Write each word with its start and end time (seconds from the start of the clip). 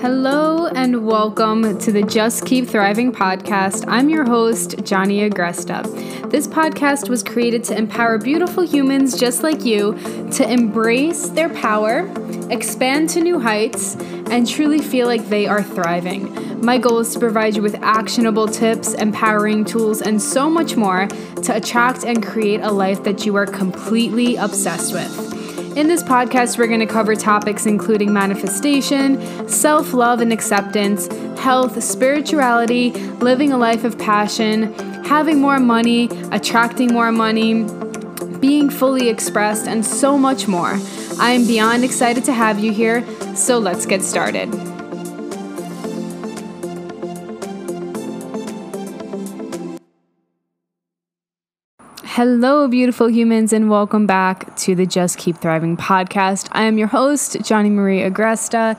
Hello 0.00 0.68
and 0.68 1.04
welcome 1.04 1.76
to 1.80 1.90
the 1.90 2.02
Just 2.02 2.46
Keep 2.46 2.68
Thriving 2.68 3.10
podcast. 3.10 3.84
I'm 3.88 4.08
your 4.08 4.24
host, 4.24 4.84
Johnny 4.84 5.28
Agresta. 5.28 6.30
This 6.30 6.46
podcast 6.46 7.08
was 7.08 7.24
created 7.24 7.64
to 7.64 7.76
empower 7.76 8.16
beautiful 8.16 8.62
humans 8.62 9.18
just 9.18 9.42
like 9.42 9.64
you 9.64 9.98
to 10.34 10.48
embrace 10.48 11.30
their 11.30 11.48
power, 11.48 12.08
expand 12.48 13.10
to 13.10 13.20
new 13.20 13.40
heights, 13.40 13.96
and 14.30 14.48
truly 14.48 14.78
feel 14.78 15.08
like 15.08 15.28
they 15.28 15.48
are 15.48 15.64
thriving. 15.64 16.60
My 16.64 16.78
goal 16.78 17.00
is 17.00 17.12
to 17.14 17.18
provide 17.18 17.56
you 17.56 17.62
with 17.62 17.74
actionable 17.82 18.46
tips, 18.46 18.94
empowering 18.94 19.64
tools, 19.64 20.00
and 20.00 20.22
so 20.22 20.48
much 20.48 20.76
more 20.76 21.08
to 21.42 21.56
attract 21.56 22.04
and 22.04 22.24
create 22.24 22.60
a 22.60 22.70
life 22.70 23.02
that 23.02 23.26
you 23.26 23.34
are 23.34 23.46
completely 23.46 24.36
obsessed 24.36 24.92
with. 24.92 25.37
In 25.78 25.86
this 25.86 26.02
podcast, 26.02 26.58
we're 26.58 26.66
going 26.66 26.80
to 26.80 26.86
cover 26.86 27.14
topics 27.14 27.64
including 27.64 28.12
manifestation, 28.12 29.48
self 29.48 29.92
love 29.92 30.20
and 30.20 30.32
acceptance, 30.32 31.06
health, 31.38 31.80
spirituality, 31.84 32.90
living 33.20 33.52
a 33.52 33.56
life 33.56 33.84
of 33.84 33.96
passion, 33.96 34.74
having 35.04 35.40
more 35.40 35.60
money, 35.60 36.08
attracting 36.32 36.92
more 36.92 37.12
money, 37.12 37.62
being 38.40 38.70
fully 38.70 39.08
expressed, 39.08 39.68
and 39.68 39.86
so 39.86 40.18
much 40.18 40.48
more. 40.48 40.80
I 41.20 41.30
am 41.30 41.46
beyond 41.46 41.84
excited 41.84 42.24
to 42.24 42.32
have 42.32 42.58
you 42.58 42.72
here, 42.72 43.06
so 43.36 43.60
let's 43.60 43.86
get 43.86 44.02
started. 44.02 44.77
Hello, 52.18 52.66
beautiful 52.66 53.08
humans, 53.08 53.52
and 53.52 53.70
welcome 53.70 54.04
back 54.04 54.56
to 54.56 54.74
the 54.74 54.86
Just 54.86 55.18
Keep 55.18 55.38
Thriving 55.38 55.76
podcast. 55.76 56.48
I 56.50 56.64
am 56.64 56.76
your 56.76 56.88
host, 56.88 57.36
Johnny 57.44 57.70
Marie 57.70 58.00
Agresta, 58.00 58.76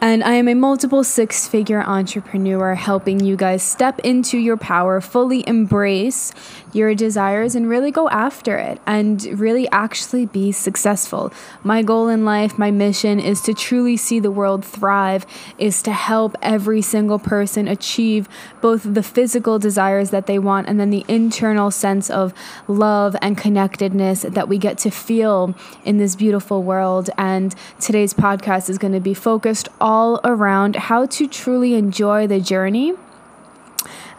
and 0.00 0.24
I 0.24 0.34
am 0.34 0.48
a 0.48 0.54
multiple 0.54 1.04
six 1.04 1.46
figure 1.46 1.82
entrepreneur 1.82 2.74
helping 2.74 3.20
you 3.20 3.36
guys 3.36 3.62
step 3.62 3.98
into 4.00 4.38
your 4.38 4.56
power, 4.56 5.00
fully 5.00 5.46
embrace 5.46 6.32
your 6.72 6.94
desires, 6.94 7.54
and 7.54 7.68
really 7.68 7.90
go 7.90 8.08
after 8.08 8.56
it 8.56 8.80
and 8.86 9.22
really 9.38 9.68
actually 9.70 10.24
be 10.24 10.52
successful. 10.52 11.32
My 11.62 11.82
goal 11.82 12.08
in 12.08 12.24
life, 12.24 12.58
my 12.58 12.70
mission 12.70 13.20
is 13.20 13.42
to 13.42 13.52
truly 13.52 13.96
see 13.96 14.20
the 14.20 14.30
world 14.30 14.64
thrive, 14.64 15.26
is 15.58 15.82
to 15.82 15.92
help 15.92 16.36
every 16.40 16.80
single 16.80 17.18
person 17.18 17.68
achieve 17.68 18.28
both 18.62 18.82
the 18.94 19.02
physical 19.02 19.58
desires 19.58 20.10
that 20.10 20.26
they 20.26 20.38
want 20.38 20.68
and 20.68 20.80
then 20.80 20.90
the 20.90 21.04
internal 21.08 21.70
sense 21.70 22.08
of 22.08 22.32
love 22.68 23.16
and 23.20 23.36
connectedness 23.36 24.22
that 24.22 24.48
we 24.48 24.56
get 24.56 24.78
to 24.78 24.90
feel 24.90 25.54
in 25.84 25.98
this 25.98 26.16
beautiful 26.16 26.62
world. 26.62 27.10
And 27.18 27.54
today's 27.80 28.14
podcast 28.14 28.70
is 28.70 28.78
going 28.78 28.94
to 28.94 29.00
be 29.00 29.14
focused 29.14 29.68
all 29.90 30.20
around 30.22 30.76
how 30.76 31.04
to 31.04 31.26
truly 31.26 31.74
enjoy 31.74 32.24
the 32.24 32.38
journey 32.38 32.92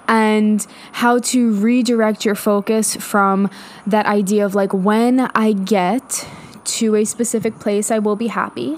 and 0.06 0.68
how 0.92 1.18
to 1.18 1.54
redirect 1.54 2.26
your 2.26 2.36
focus 2.36 2.98
from 2.98 3.50
that 3.88 4.06
idea 4.06 4.46
of 4.46 4.54
like 4.54 4.74
when 4.74 5.22
I 5.34 5.54
get 5.54 6.28
to 6.80 6.96
a 6.98 7.06
specific 7.06 7.58
place, 7.60 7.90
I 7.90 8.00
will 8.00 8.18
be 8.18 8.28
happy. 8.28 8.74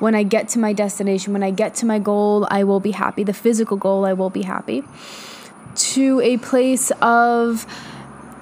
When 0.00 0.14
I 0.14 0.22
get 0.22 0.50
to 0.50 0.58
my 0.58 0.74
destination, 0.74 1.32
when 1.32 1.42
I 1.42 1.50
get 1.50 1.74
to 1.76 1.86
my 1.86 1.98
goal, 1.98 2.46
I 2.50 2.62
will 2.62 2.80
be 2.80 2.90
happy. 2.90 3.24
The 3.24 3.32
physical 3.32 3.78
goal, 3.78 4.04
I 4.04 4.12
will 4.12 4.28
be 4.28 4.42
happy. 4.42 4.84
To 5.94 6.20
a 6.20 6.36
place 6.36 6.92
of 7.00 7.64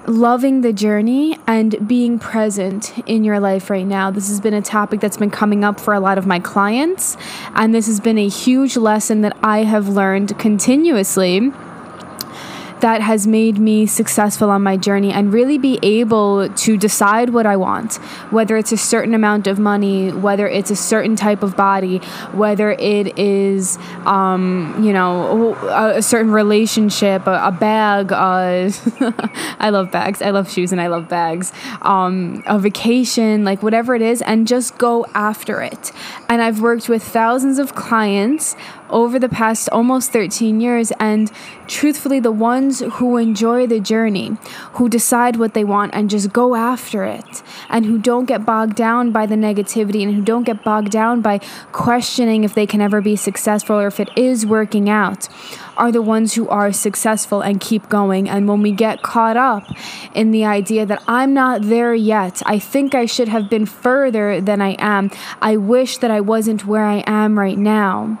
loving 0.07 0.61
the 0.61 0.73
journey 0.73 1.37
and 1.47 1.87
being 1.87 2.19
present 2.19 2.97
in 3.07 3.23
your 3.23 3.39
life 3.39 3.69
right 3.69 3.85
now. 3.85 4.11
This 4.11 4.27
has 4.27 4.41
been 4.41 4.53
a 4.53 4.61
topic 4.61 4.99
that's 4.99 5.17
been 5.17 5.31
coming 5.31 5.63
up 5.63 5.79
for 5.79 5.93
a 5.93 5.99
lot 5.99 6.17
of 6.17 6.25
my 6.25 6.39
clients, 6.39 7.17
and 7.55 7.73
this 7.73 7.87
has 7.87 7.99
been 7.99 8.17
a 8.17 8.27
huge 8.27 8.75
lesson 8.75 9.21
that 9.21 9.37
I 9.41 9.63
have 9.63 9.87
learned 9.87 10.37
continuously 10.37 11.51
that 12.83 12.99
has 12.99 13.25
made 13.25 13.57
me 13.57 13.85
successful 13.85 14.49
on 14.49 14.61
my 14.61 14.75
journey 14.75 15.09
and 15.09 15.31
really 15.31 15.57
be 15.57 15.79
able 15.81 16.49
to 16.49 16.75
decide 16.75 17.29
what 17.29 17.45
I 17.45 17.55
want, 17.55 17.95
whether 18.29 18.57
it's 18.57 18.73
a 18.73 18.77
certain 18.77 19.13
amount 19.13 19.47
of 19.47 19.57
money, 19.57 20.11
whether 20.11 20.49
it's 20.49 20.69
a 20.69 20.75
certain 20.75 21.15
type 21.15 21.43
of 21.43 21.55
body, 21.55 21.99
whether 22.33 22.71
it 22.71 23.17
is, 23.17 23.77
um, 24.05 24.83
you 24.83 24.91
know, 24.91 25.55
a, 25.69 25.99
a, 25.99 26.01
certain 26.01 26.33
relationship, 26.33 27.25
a, 27.25 27.47
a 27.47 27.51
bag. 27.53 28.11
Uh, 28.11 28.69
I 29.59 29.69
love 29.69 29.89
bags. 29.89 30.21
I 30.21 30.31
love 30.31 30.51
shoes 30.51 30.73
and 30.73 30.81
I 30.81 30.87
love 30.87 31.07
bags. 31.07 31.53
Um, 31.83 32.43
a 32.47 32.59
vacation, 32.59 33.45
like 33.45 33.63
whatever 33.63 33.95
it 33.95 34.01
is, 34.01 34.21
and 34.23 34.45
just 34.45 34.77
go 34.77 35.05
after 35.13 35.61
it. 35.61 35.93
And 36.27 36.41
I've 36.41 36.59
worked 36.59 36.89
with 36.89 37.01
thousands 37.01 37.59
of 37.59 37.75
clients 37.75 38.57
over 38.93 39.19
the 39.19 39.27
past 39.27 39.67
almost 39.69 40.11
13 40.11 40.61
years. 40.61 40.91
And 40.99 41.31
truthfully, 41.67 42.19
the 42.19 42.31
ones 42.31 42.79
who 42.79 43.17
enjoy 43.17 43.67
the 43.67 43.79
journey, 43.79 44.37
who 44.73 44.87
decide 44.87 45.35
what 45.35 45.53
they 45.53 45.63
want 45.63 45.93
and 45.93 46.09
just 46.09 46.31
go 46.31 46.55
after 46.55 47.03
it, 47.03 47.43
and 47.69 47.85
who 47.85 47.97
don't 47.97 48.25
get 48.25 48.45
bogged 48.45 48.75
down 48.75 49.11
by 49.11 49.25
the 49.25 49.35
negativity 49.35 50.03
and 50.03 50.13
who 50.13 50.21
don't 50.21 50.43
get 50.43 50.63
bogged 50.63 50.91
down 50.91 51.21
by 51.21 51.39
questioning 51.71 52.43
if 52.43 52.53
they 52.53 52.65
can 52.65 52.81
ever 52.81 53.01
be 53.01 53.15
successful 53.15 53.75
or 53.75 53.87
if 53.87 53.99
it 53.99 54.09
is 54.15 54.45
working 54.45 54.89
out, 54.89 55.27
are 55.75 55.91
the 55.91 56.01
ones 56.01 56.35
who 56.35 56.47
are 56.49 56.71
successful 56.71 57.41
and 57.41 57.59
keep 57.59 57.89
going. 57.89 58.29
And 58.29 58.47
when 58.47 58.61
we 58.61 58.71
get 58.71 59.01
caught 59.01 59.37
up 59.37 59.63
in 60.13 60.31
the 60.31 60.45
idea 60.45 60.85
that 60.85 61.03
I'm 61.07 61.33
not 61.33 61.63
there 61.63 61.95
yet, 61.95 62.41
I 62.45 62.59
think 62.59 62.93
I 62.93 63.05
should 63.05 63.27
have 63.27 63.49
been 63.49 63.65
further 63.65 64.39
than 64.39 64.61
I 64.61 64.75
am, 64.79 65.09
I 65.41 65.57
wish 65.57 65.97
that 65.97 66.11
I 66.11 66.21
wasn't 66.21 66.65
where 66.65 66.85
I 66.85 67.03
am 67.07 67.39
right 67.39 67.57
now 67.57 68.19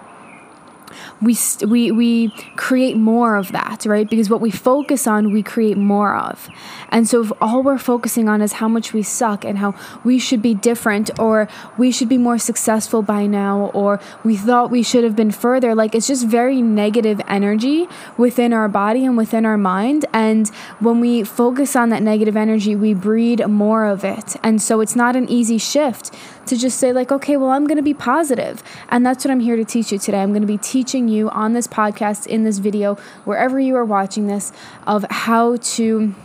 we 1.23 1.37
we 1.65 1.91
we 1.91 2.29
create 2.55 2.97
more 2.97 3.35
of 3.35 3.51
that, 3.51 3.85
right? 3.85 4.09
Because 4.09 4.29
what 4.29 4.41
we 4.41 4.51
focus 4.51 5.07
on, 5.07 5.31
we 5.31 5.41
create 5.41 5.77
more 5.77 6.15
of. 6.15 6.49
And 6.89 7.07
so 7.07 7.21
if 7.23 7.31
all 7.41 7.63
we're 7.63 7.77
focusing 7.77 8.27
on 8.29 8.41
is 8.41 8.53
how 8.53 8.67
much 8.67 8.93
we 8.93 9.03
suck 9.03 9.43
and 9.45 9.57
how 9.57 9.73
we 10.03 10.19
should 10.19 10.41
be 10.41 10.53
different 10.53 11.17
or 11.19 11.47
we 11.77 11.91
should 11.91 12.09
be 12.09 12.17
more 12.17 12.37
successful 12.37 13.01
by 13.01 13.25
now 13.25 13.71
or 13.73 13.99
we 14.23 14.35
thought 14.35 14.69
we 14.69 14.83
should 14.83 15.03
have 15.03 15.15
been 15.15 15.31
further, 15.31 15.73
like 15.73 15.95
it's 15.95 16.07
just 16.07 16.27
very 16.27 16.61
negative 16.61 17.21
energy 17.27 17.87
within 18.17 18.53
our 18.53 18.67
body 18.67 19.05
and 19.05 19.17
within 19.17 19.45
our 19.45 19.57
mind. 19.57 20.05
And 20.13 20.49
when 20.79 20.99
we 20.99 21.23
focus 21.23 21.75
on 21.75 21.89
that 21.89 22.03
negative 22.03 22.35
energy, 22.35 22.75
we 22.75 22.93
breed 22.93 23.47
more 23.47 23.85
of 23.85 24.03
it. 24.03 24.35
And 24.43 24.61
so 24.61 24.81
it's 24.81 24.95
not 24.95 25.15
an 25.15 25.29
easy 25.29 25.57
shift 25.57 26.13
to 26.47 26.57
just 26.57 26.77
say 26.77 26.91
like, 26.91 27.11
okay, 27.11 27.37
well, 27.37 27.49
I'm 27.49 27.65
going 27.65 27.77
to 27.77 27.83
be 27.83 27.93
positive. 27.93 28.61
And 28.89 29.05
that's 29.05 29.23
what 29.23 29.31
I'm 29.31 29.39
here 29.39 29.55
to 29.55 29.65
teach 29.65 29.91
you 29.91 29.97
today. 29.97 30.21
I'm 30.21 30.31
going 30.31 30.41
to 30.41 30.47
be 30.47 30.57
teaching 30.57 31.07
you 31.07 31.12
on 31.21 31.53
this 31.53 31.67
podcast, 31.67 32.27
in 32.27 32.43
this 32.43 32.59
video, 32.59 32.95
wherever 33.25 33.59
you 33.59 33.75
are 33.75 33.85
watching 33.85 34.27
this, 34.27 34.51
of 34.85 35.05
how 35.09 35.57
to 35.57 36.15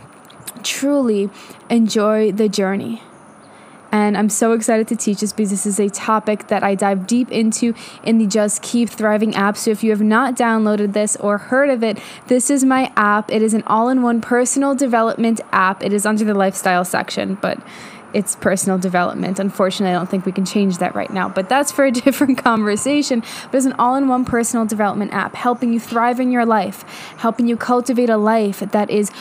truly 0.63 1.29
enjoy 1.69 2.31
the 2.31 2.49
journey. 2.49 3.01
And 3.91 4.15
I'm 4.17 4.29
so 4.29 4.53
excited 4.53 4.87
to 4.89 4.95
teach 4.95 5.21
this 5.21 5.33
because 5.33 5.49
this 5.49 5.65
is 5.65 5.79
a 5.79 5.89
topic 5.89 6.47
that 6.47 6.63
I 6.63 6.75
dive 6.75 7.07
deep 7.07 7.31
into 7.31 7.73
in 8.03 8.19
the 8.19 8.27
Just 8.27 8.61
Keep 8.61 8.89
Thriving 8.89 9.35
app. 9.35 9.57
So 9.57 9.71
if 9.71 9.83
you 9.83 9.89
have 9.89 10.01
not 10.01 10.35
downloaded 10.35 10.93
this 10.93 11.15
or 11.15 11.39
heard 11.39 11.69
of 11.69 11.83
it, 11.83 11.97
this 12.27 12.51
is 12.51 12.63
my 12.63 12.91
app. 12.95 13.31
It 13.31 13.41
is 13.41 13.55
an 13.55 13.63
all 13.65 13.89
in 13.89 14.03
one 14.03 14.21
personal 14.21 14.75
development 14.75 15.41
app. 15.51 15.83
It 15.83 15.91
is 15.91 16.05
under 16.05 16.23
the 16.23 16.35
lifestyle 16.35 16.85
section, 16.85 17.39
but 17.41 17.59
it's 18.13 18.35
personal 18.35 18.77
development. 18.77 19.39
Unfortunately, 19.39 19.93
I 19.93 19.97
don't 19.97 20.09
think 20.09 20.25
we 20.25 20.31
can 20.31 20.45
change 20.45 20.77
that 20.79 20.95
right 20.95 21.11
now, 21.11 21.29
but 21.29 21.49
that's 21.49 21.71
for 21.71 21.85
a 21.85 21.91
different 22.05 22.37
conversation. 22.37 23.21
But 23.51 23.57
it's 23.57 23.65
an 23.65 23.73
all 23.73 23.95
in 23.95 24.07
one 24.07 24.25
personal 24.25 24.65
development 24.65 25.13
app 25.13 25.35
helping 25.35 25.73
you 25.73 25.79
thrive 25.79 26.19
in 26.19 26.31
your 26.31 26.45
life, 26.45 26.83
helping 27.17 27.47
you 27.47 27.57
cultivate 27.57 28.09
a 28.09 28.17
life 28.17 28.59
that 28.59 28.89
is 28.89 29.11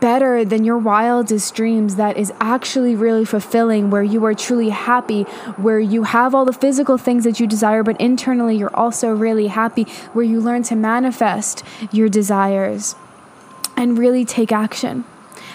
better 0.00 0.44
than 0.44 0.64
your 0.64 0.76
wildest 0.76 1.54
dreams 1.54 1.96
that 1.96 2.16
is 2.16 2.32
actually 2.40 2.94
really 2.94 3.24
fulfilling 3.24 3.90
where 3.90 4.02
you 4.02 4.24
are 4.24 4.34
truly 4.34 4.70
happy 4.70 5.22
where 5.56 5.78
you 5.78 6.02
have 6.02 6.34
all 6.34 6.44
the 6.44 6.52
physical 6.52 6.98
things 6.98 7.22
that 7.22 7.38
you 7.38 7.46
desire 7.46 7.84
but 7.84 7.98
internally 8.00 8.56
you're 8.56 8.74
also 8.74 9.10
really 9.10 9.46
happy 9.46 9.84
where 10.12 10.24
you 10.24 10.40
learn 10.40 10.64
to 10.64 10.74
manifest 10.74 11.62
your 11.92 12.08
desires 12.08 12.96
and 13.76 13.96
really 13.96 14.24
take 14.24 14.50
action 14.50 15.04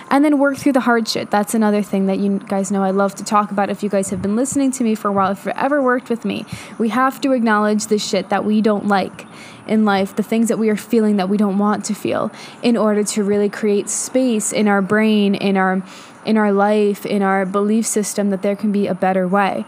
and 0.09 0.23
then 0.23 0.39
work 0.39 0.57
through 0.57 0.73
the 0.73 0.81
hard 0.81 1.07
shit. 1.07 1.29
That's 1.29 1.53
another 1.53 1.81
thing 1.81 2.05
that 2.05 2.19
you 2.19 2.39
guys 2.39 2.71
know 2.71 2.83
I 2.83 2.91
love 2.91 3.15
to 3.15 3.23
talk 3.23 3.51
about. 3.51 3.69
If 3.69 3.83
you 3.83 3.89
guys 3.89 4.09
have 4.09 4.21
been 4.21 4.35
listening 4.35 4.71
to 4.71 4.83
me 4.83 4.95
for 4.95 5.09
a 5.09 5.11
while, 5.11 5.31
if 5.31 5.45
you've 5.45 5.55
ever 5.55 5.81
worked 5.81 6.09
with 6.09 6.25
me, 6.25 6.45
we 6.77 6.89
have 6.89 7.19
to 7.21 7.31
acknowledge 7.33 7.87
the 7.87 7.97
shit 7.97 8.29
that 8.29 8.45
we 8.45 8.61
don't 8.61 8.87
like 8.87 9.25
in 9.67 9.83
life, 9.83 10.15
the 10.15 10.23
things 10.23 10.47
that 10.47 10.57
we 10.57 10.69
are 10.69 10.77
feeling 10.77 11.17
that 11.17 11.27
we 11.27 11.37
don't 11.37 11.57
want 11.57 11.83
to 11.85 11.93
feel, 11.93 12.31
in 12.61 12.77
order 12.77 13.03
to 13.03 13.23
really 13.23 13.49
create 13.49 13.89
space 13.89 14.53
in 14.53 14.67
our 14.67 14.81
brain, 14.81 15.35
in 15.35 15.57
our 15.57 15.83
in 16.25 16.35
our 16.35 16.51
life, 16.51 17.05
in 17.05 17.21
our 17.21 17.45
belief 17.45 17.85
system 17.85 18.31
that 18.31 18.41
there 18.41 18.55
can 18.55 18.71
be 18.71 18.85
a 18.87 18.93
better 18.93 19.27
way. 19.27 19.65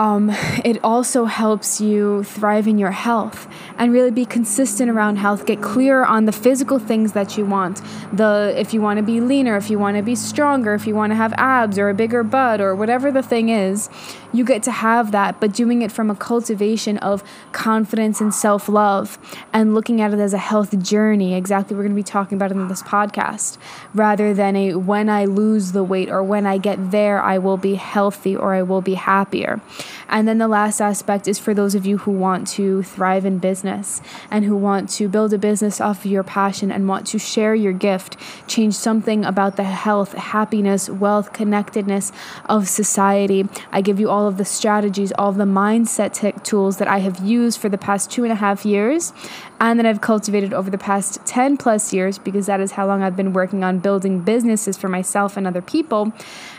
Um, 0.00 0.30
it 0.64 0.82
also 0.82 1.26
helps 1.26 1.78
you 1.78 2.24
thrive 2.24 2.66
in 2.66 2.78
your 2.78 2.90
health 2.90 3.46
and 3.76 3.92
really 3.92 4.10
be 4.10 4.24
consistent 4.24 4.90
around 4.90 5.16
health. 5.16 5.44
Get 5.44 5.60
clear 5.60 6.04
on 6.04 6.24
the 6.24 6.32
physical 6.32 6.78
things 6.78 7.12
that 7.12 7.36
you 7.36 7.44
want. 7.44 7.82
The 8.10 8.54
if 8.56 8.72
you 8.72 8.80
want 8.80 8.96
to 8.96 9.02
be 9.02 9.20
leaner, 9.20 9.58
if 9.58 9.68
you 9.68 9.78
want 9.78 9.98
to 9.98 10.02
be 10.02 10.14
stronger, 10.14 10.72
if 10.72 10.86
you 10.86 10.94
want 10.94 11.10
to 11.10 11.16
have 11.16 11.34
abs 11.36 11.78
or 11.78 11.90
a 11.90 11.94
bigger 11.94 12.22
butt 12.22 12.62
or 12.62 12.74
whatever 12.74 13.12
the 13.12 13.22
thing 13.22 13.50
is, 13.50 13.90
you 14.32 14.42
get 14.42 14.62
to 14.62 14.70
have 14.70 15.12
that, 15.12 15.38
but 15.38 15.52
doing 15.52 15.82
it 15.82 15.92
from 15.92 16.08
a 16.08 16.14
cultivation 16.14 16.96
of 16.98 17.22
confidence 17.52 18.22
and 18.22 18.34
self 18.34 18.70
love 18.70 19.18
and 19.52 19.74
looking 19.74 20.00
at 20.00 20.14
it 20.14 20.18
as 20.18 20.32
a 20.32 20.38
health 20.38 20.82
journey, 20.82 21.34
exactly 21.34 21.76
we're 21.76 21.82
going 21.82 21.94
to 21.94 21.96
be 21.96 22.02
talking 22.02 22.36
about 22.36 22.52
in 22.52 22.68
this 22.68 22.82
podcast, 22.82 23.58
rather 23.92 24.32
than 24.32 24.56
a 24.56 24.74
when 24.76 25.10
I 25.10 25.26
lose 25.26 25.72
the 25.72 25.84
weight 25.84 26.08
or 26.08 26.22
when 26.22 26.46
I 26.46 26.56
get 26.56 26.90
there, 26.90 27.20
I 27.20 27.36
will 27.36 27.58
be 27.58 27.74
healthy 27.74 28.34
or 28.34 28.54
I 28.54 28.62
will 28.62 28.80
be 28.80 28.94
happier. 28.94 29.60
And 30.08 30.26
then 30.26 30.38
the 30.38 30.48
last 30.48 30.80
aspect 30.80 31.28
is 31.28 31.38
for 31.38 31.54
those 31.54 31.74
of 31.74 31.86
you 31.86 31.98
who 31.98 32.10
want 32.10 32.46
to 32.48 32.82
thrive 32.82 33.24
in 33.24 33.38
business 33.38 34.00
and 34.30 34.44
who 34.44 34.56
want 34.56 34.88
to 34.90 35.08
build 35.08 35.32
a 35.32 35.38
business 35.38 35.80
off 35.80 36.04
of 36.04 36.10
your 36.10 36.22
passion 36.22 36.70
and 36.70 36.88
want 36.88 37.06
to 37.08 37.18
share 37.18 37.54
your 37.54 37.72
gift, 37.72 38.16
change 38.46 38.74
something 38.74 39.24
about 39.24 39.56
the 39.56 39.64
health, 39.64 40.12
happiness, 40.14 40.88
wealth, 40.88 41.32
connectedness 41.32 42.12
of 42.46 42.68
society. 42.68 43.48
I 43.72 43.80
give 43.80 44.00
you 44.00 44.10
all 44.10 44.26
of 44.26 44.36
the 44.36 44.44
strategies, 44.44 45.12
all 45.12 45.30
of 45.30 45.36
the 45.36 45.44
mindset 45.44 46.14
t- 46.14 46.32
tools 46.42 46.78
that 46.78 46.88
I 46.88 46.98
have 46.98 47.24
used 47.24 47.60
for 47.60 47.68
the 47.68 47.78
past 47.78 48.10
two 48.10 48.24
and 48.24 48.32
a 48.32 48.36
half 48.36 48.64
years 48.64 49.12
and 49.60 49.78
that 49.78 49.86
I've 49.86 50.00
cultivated 50.00 50.54
over 50.54 50.70
the 50.70 50.78
past 50.78 51.24
10 51.26 51.58
plus 51.58 51.92
years 51.92 52.18
because 52.18 52.46
that 52.46 52.60
is 52.60 52.72
how 52.72 52.86
long 52.86 53.02
I've 53.02 53.16
been 53.16 53.32
working 53.32 53.62
on 53.62 53.78
building 53.78 54.20
businesses 54.20 54.76
for 54.76 54.88
myself 54.88 55.36
and 55.36 55.46
other 55.46 55.62
people. 55.62 56.12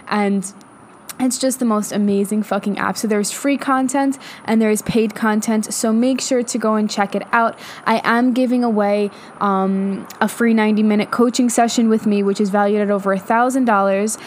And 0.07 0.53
it's 1.19 1.37
just 1.37 1.59
the 1.59 1.65
most 1.65 1.91
amazing 1.91 2.43
fucking 2.43 2.77
app. 2.77 2.97
So 2.97 3.07
there's 3.07 3.31
free 3.31 3.57
content 3.57 4.17
and 4.45 4.61
there 4.61 4.71
is 4.71 4.81
paid 4.81 5.15
content. 5.15 5.73
So 5.73 5.93
make 5.93 6.21
sure 6.21 6.43
to 6.43 6.57
go 6.57 6.75
and 6.75 6.89
check 6.89 7.15
it 7.15 7.23
out. 7.31 7.57
I 7.85 8.01
am 8.03 8.33
giving 8.33 8.63
away 8.63 9.11
um, 9.39 10.07
a 10.19 10.27
free 10.27 10.53
90 10.53 10.83
minute 10.83 11.11
coaching 11.11 11.49
session 11.49 11.89
with 11.89 12.05
me, 12.05 12.23
which 12.23 12.41
is 12.41 12.49
valued 12.49 12.81
at 12.81 12.89
over 12.89 13.13
a 13.13 13.19
thousand 13.19 13.65
dollars 13.65 14.17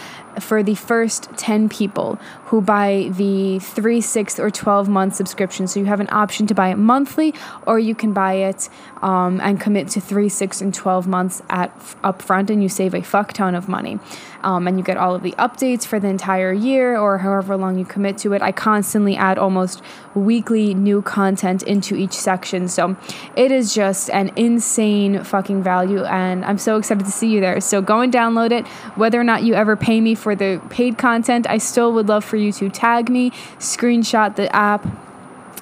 for 0.40 0.62
the 0.62 0.74
first 0.74 1.28
10 1.36 1.68
people 1.68 2.18
who 2.46 2.60
buy 2.60 3.10
the 3.12 3.58
3, 3.58 4.00
6, 4.00 4.38
or 4.38 4.50
12 4.50 4.88
month 4.88 5.16
subscription. 5.16 5.66
So 5.66 5.80
you 5.80 5.86
have 5.86 6.00
an 6.00 6.08
option 6.10 6.46
to 6.46 6.54
buy 6.54 6.68
it 6.68 6.76
monthly 6.76 7.34
or 7.66 7.78
you 7.78 7.94
can 7.94 8.12
buy 8.12 8.34
it 8.34 8.68
um, 9.02 9.40
and 9.40 9.60
commit 9.60 9.88
to 9.88 10.00
3, 10.00 10.28
6, 10.28 10.60
and 10.60 10.72
12 10.72 11.06
months 11.06 11.42
at 11.50 11.76
upfront 12.02 12.50
and 12.50 12.62
you 12.62 12.68
save 12.68 12.94
a 12.94 13.02
fuck 13.02 13.32
ton 13.32 13.54
of 13.54 13.68
money. 13.68 13.98
Um, 14.42 14.68
and 14.68 14.76
you 14.78 14.84
get 14.84 14.98
all 14.98 15.14
of 15.14 15.22
the 15.22 15.32
updates 15.32 15.86
for 15.86 15.98
the 15.98 16.08
entire 16.08 16.52
year 16.52 16.98
or 16.98 17.18
however 17.18 17.56
long 17.56 17.78
you 17.78 17.84
commit 17.84 18.18
to 18.18 18.34
it. 18.34 18.42
I 18.42 18.52
constantly 18.52 19.16
add 19.16 19.38
almost 19.38 19.82
weekly 20.14 20.74
new 20.74 21.00
content 21.02 21.62
into 21.62 21.96
each 21.96 22.12
section. 22.12 22.68
So 22.68 22.96
it 23.36 23.50
is 23.50 23.74
just 23.74 24.10
an 24.10 24.30
insane 24.36 25.24
fucking 25.24 25.62
value 25.62 26.04
and 26.04 26.44
I'm 26.44 26.58
so 26.58 26.76
excited 26.76 27.06
to 27.06 27.10
see 27.10 27.28
you 27.28 27.40
there. 27.40 27.60
So 27.60 27.80
go 27.80 28.00
and 28.00 28.12
download 28.12 28.52
it. 28.52 28.66
Whether 28.96 29.18
or 29.18 29.24
not 29.24 29.42
you 29.44 29.54
ever 29.54 29.76
pay 29.76 30.00
me 30.00 30.14
for 30.24 30.34
the 30.34 30.58
paid 30.70 30.96
content, 30.96 31.46
I 31.48 31.58
still 31.58 31.92
would 31.92 32.08
love 32.08 32.24
for 32.24 32.38
you 32.38 32.50
to 32.54 32.70
tag 32.70 33.10
me, 33.10 33.30
screenshot 33.58 34.36
the 34.36 34.54
app, 34.56 34.86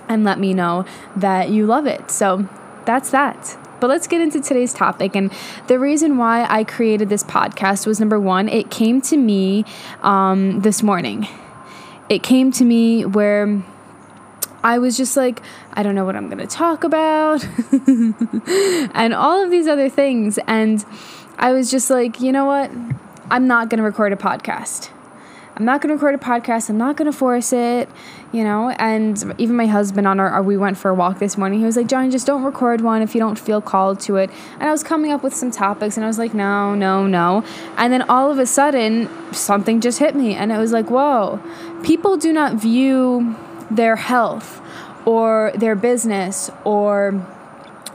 and 0.08 0.22
let 0.22 0.38
me 0.38 0.54
know 0.54 0.86
that 1.16 1.50
you 1.50 1.66
love 1.66 1.86
it. 1.86 2.12
So 2.12 2.48
that's 2.84 3.10
that. 3.10 3.58
But 3.80 3.88
let's 3.88 4.06
get 4.06 4.20
into 4.20 4.40
today's 4.40 4.72
topic. 4.72 5.16
And 5.16 5.32
the 5.66 5.80
reason 5.80 6.16
why 6.16 6.46
I 6.48 6.62
created 6.62 7.08
this 7.08 7.24
podcast 7.24 7.88
was 7.88 7.98
number 7.98 8.20
one, 8.20 8.48
it 8.48 8.70
came 8.70 9.00
to 9.02 9.16
me 9.16 9.64
um, 10.02 10.60
this 10.60 10.80
morning. 10.80 11.26
It 12.08 12.22
came 12.22 12.52
to 12.52 12.64
me 12.64 13.04
where 13.04 13.64
I 14.62 14.78
was 14.78 14.96
just 14.96 15.16
like, 15.16 15.42
I 15.72 15.82
don't 15.82 15.96
know 15.96 16.04
what 16.04 16.14
I'm 16.14 16.28
going 16.28 16.38
to 16.38 16.46
talk 16.46 16.84
about, 16.84 17.44
and 18.94 19.12
all 19.12 19.42
of 19.42 19.50
these 19.50 19.66
other 19.66 19.88
things. 19.88 20.38
And 20.46 20.84
I 21.36 21.50
was 21.50 21.68
just 21.68 21.90
like, 21.90 22.20
you 22.20 22.30
know 22.30 22.44
what? 22.44 22.70
I'm 23.30 23.46
not 23.46 23.70
going 23.70 23.78
to 23.78 23.84
record 23.84 24.12
a 24.12 24.16
podcast. 24.16 24.90
I'm 25.54 25.66
not 25.66 25.82
going 25.82 25.88
to 25.88 25.94
record 25.94 26.14
a 26.14 26.24
podcast. 26.24 26.70
I'm 26.70 26.78
not 26.78 26.96
going 26.96 27.10
to 27.10 27.16
force 27.16 27.52
it, 27.52 27.88
you 28.32 28.42
know. 28.42 28.70
And 28.70 29.34
even 29.36 29.54
my 29.54 29.66
husband 29.66 30.06
on 30.06 30.18
our, 30.18 30.28
our, 30.28 30.42
we 30.42 30.56
went 30.56 30.78
for 30.78 30.90
a 30.90 30.94
walk 30.94 31.18
this 31.18 31.36
morning. 31.36 31.58
He 31.58 31.66
was 31.66 31.76
like, 31.76 31.88
"John, 31.88 32.10
just 32.10 32.26
don't 32.26 32.42
record 32.42 32.80
one 32.80 33.02
if 33.02 33.14
you 33.14 33.20
don't 33.20 33.38
feel 33.38 33.60
called 33.60 34.00
to 34.00 34.16
it." 34.16 34.30
And 34.54 34.62
I 34.62 34.70
was 34.70 34.82
coming 34.82 35.12
up 35.12 35.22
with 35.22 35.34
some 35.34 35.50
topics, 35.50 35.96
and 35.96 36.04
I 36.04 36.08
was 36.08 36.18
like, 36.18 36.32
"No, 36.32 36.74
no, 36.74 37.06
no." 37.06 37.44
And 37.76 37.92
then 37.92 38.02
all 38.02 38.30
of 38.30 38.38
a 38.38 38.46
sudden, 38.46 39.10
something 39.32 39.80
just 39.82 39.98
hit 39.98 40.14
me, 40.14 40.34
and 40.34 40.50
it 40.52 40.58
was 40.58 40.72
like, 40.72 40.90
"Whoa!" 40.90 41.38
People 41.82 42.16
do 42.16 42.32
not 42.32 42.54
view 42.54 43.36
their 43.70 43.96
health 43.96 44.62
or 45.04 45.52
their 45.54 45.74
business 45.74 46.50
or 46.64 47.26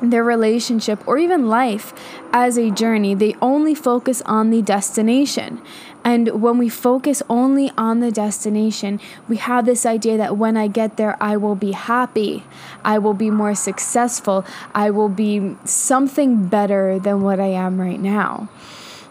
their 0.02 0.24
relationship 0.24 1.06
or 1.08 1.18
even 1.18 1.48
life 1.48 1.94
as 2.32 2.58
a 2.58 2.72
journey. 2.72 3.16
They 3.16 3.36
only 3.42 3.74
focus 3.74 4.22
on 4.24 4.50
the 4.50 4.62
destination. 4.62 5.62
And 6.04 6.42
when 6.42 6.58
we 6.58 6.70
focus 6.70 7.22
only 7.30 7.72
on 7.78 8.00
the 8.00 8.12
destination, 8.12 9.02
we 9.28 9.38
have 9.38 9.66
this 9.66 9.86
idea 9.86 10.18
that 10.18 10.38
when 10.38 10.56
I 10.56 10.68
get 10.68 10.96
there, 10.96 11.22
I 11.22 11.36
will 11.36 11.56
be 11.56 11.74
happy, 11.74 12.44
I 12.84 12.98
will 12.98 13.14
be 13.14 13.30
more 13.30 13.56
successful, 13.56 14.46
I 14.74 14.90
will 14.90 15.10
be 15.10 15.58
something 15.66 16.48
better 16.48 16.98
than 16.98 17.22
what 17.22 17.40
I 17.40 17.48
am 17.48 17.82
right 17.82 18.00
now. 18.00 18.48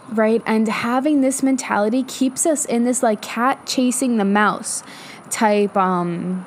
Right? 0.08 0.42
And 0.46 0.68
having 0.68 1.20
this 1.20 1.42
mentality 1.42 2.02
keeps 2.02 2.46
us 2.46 2.64
in 2.64 2.84
this 2.84 3.02
like 3.02 3.20
cat 3.20 3.66
chasing 3.66 4.16
the 4.16 4.24
mouse 4.24 4.82
type 5.30 5.76
um 5.76 6.46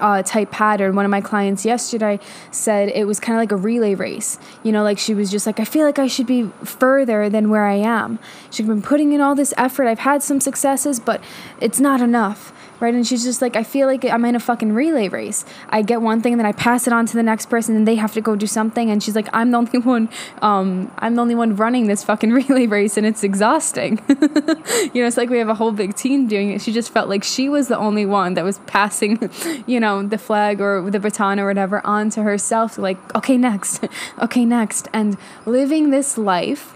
uh, 0.00 0.22
type 0.22 0.50
pattern. 0.50 0.94
One 0.94 1.04
of 1.04 1.10
my 1.10 1.20
clients 1.20 1.64
yesterday 1.64 2.20
said 2.50 2.88
it 2.88 3.06
was 3.06 3.20
kind 3.20 3.36
of 3.36 3.42
like 3.42 3.52
a 3.52 3.56
relay 3.56 3.94
race. 3.94 4.38
You 4.62 4.72
know, 4.72 4.82
like 4.82 4.98
she 4.98 5.14
was 5.14 5.30
just 5.30 5.46
like, 5.46 5.60
I 5.60 5.64
feel 5.64 5.84
like 5.84 5.98
I 5.98 6.06
should 6.06 6.26
be 6.26 6.50
further 6.64 7.28
than 7.28 7.50
where 7.50 7.64
I 7.66 7.74
am. 7.74 8.18
She's 8.50 8.66
been 8.66 8.82
putting 8.82 9.12
in 9.12 9.20
all 9.20 9.34
this 9.34 9.54
effort. 9.56 9.86
I've 9.86 10.00
had 10.00 10.22
some 10.22 10.40
successes, 10.40 11.00
but 11.00 11.22
it's 11.60 11.80
not 11.80 12.00
enough 12.00 12.52
right? 12.80 12.94
And 12.94 13.06
she's 13.06 13.24
just 13.24 13.42
like, 13.42 13.56
I 13.56 13.62
feel 13.62 13.86
like 13.86 14.04
I'm 14.04 14.24
in 14.24 14.34
a 14.34 14.40
fucking 14.40 14.72
relay 14.72 15.08
race. 15.08 15.44
I 15.68 15.82
get 15.82 16.02
one 16.02 16.20
thing, 16.20 16.34
and 16.34 16.40
then 16.40 16.46
I 16.46 16.52
pass 16.52 16.86
it 16.86 16.92
on 16.92 17.06
to 17.06 17.14
the 17.14 17.22
next 17.22 17.46
person, 17.46 17.76
and 17.76 17.86
they 17.86 17.96
have 17.96 18.12
to 18.14 18.20
go 18.20 18.36
do 18.36 18.46
something. 18.46 18.90
And 18.90 19.02
she's 19.02 19.14
like, 19.14 19.28
I'm 19.32 19.50
the 19.50 19.58
only 19.58 19.78
one, 19.78 20.08
um, 20.42 20.92
I'm 20.98 21.14
the 21.14 21.22
only 21.22 21.34
one 21.34 21.56
running 21.56 21.86
this 21.86 22.04
fucking 22.04 22.32
relay 22.48 22.66
race, 22.66 22.96
and 22.96 23.06
it's 23.06 23.24
exhausting. 23.24 24.00
you 24.08 25.02
know, 25.02 25.06
it's 25.06 25.16
like 25.16 25.30
we 25.30 25.38
have 25.38 25.48
a 25.48 25.54
whole 25.54 25.72
big 25.72 25.94
team 25.94 26.26
doing 26.26 26.50
it. 26.50 26.62
She 26.62 26.72
just 26.72 26.90
felt 26.90 27.08
like 27.08 27.24
she 27.24 27.48
was 27.48 27.68
the 27.68 27.78
only 27.78 28.06
one 28.06 28.34
that 28.34 28.44
was 28.44 28.58
passing, 28.66 29.30
you 29.66 29.80
know, 29.80 30.02
the 30.02 30.18
flag 30.18 30.60
or 30.60 30.90
the 30.90 31.00
baton 31.00 31.38
or 31.40 31.46
whatever 31.46 31.86
on 31.86 32.10
to 32.10 32.22
herself. 32.22 32.78
Like, 32.78 32.98
okay, 33.14 33.36
next, 33.36 33.84
okay, 34.20 34.44
next, 34.44 34.88
and 34.92 35.16
living 35.46 35.90
this 35.90 36.18
life 36.18 36.74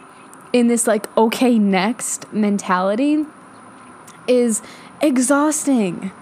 in 0.53 0.69
this 0.69 0.87
like 0.87 1.15
okay 1.17 1.59
next 1.59 2.31
mentality 2.33 3.25
is 4.27 4.63
exhausting 5.03 6.13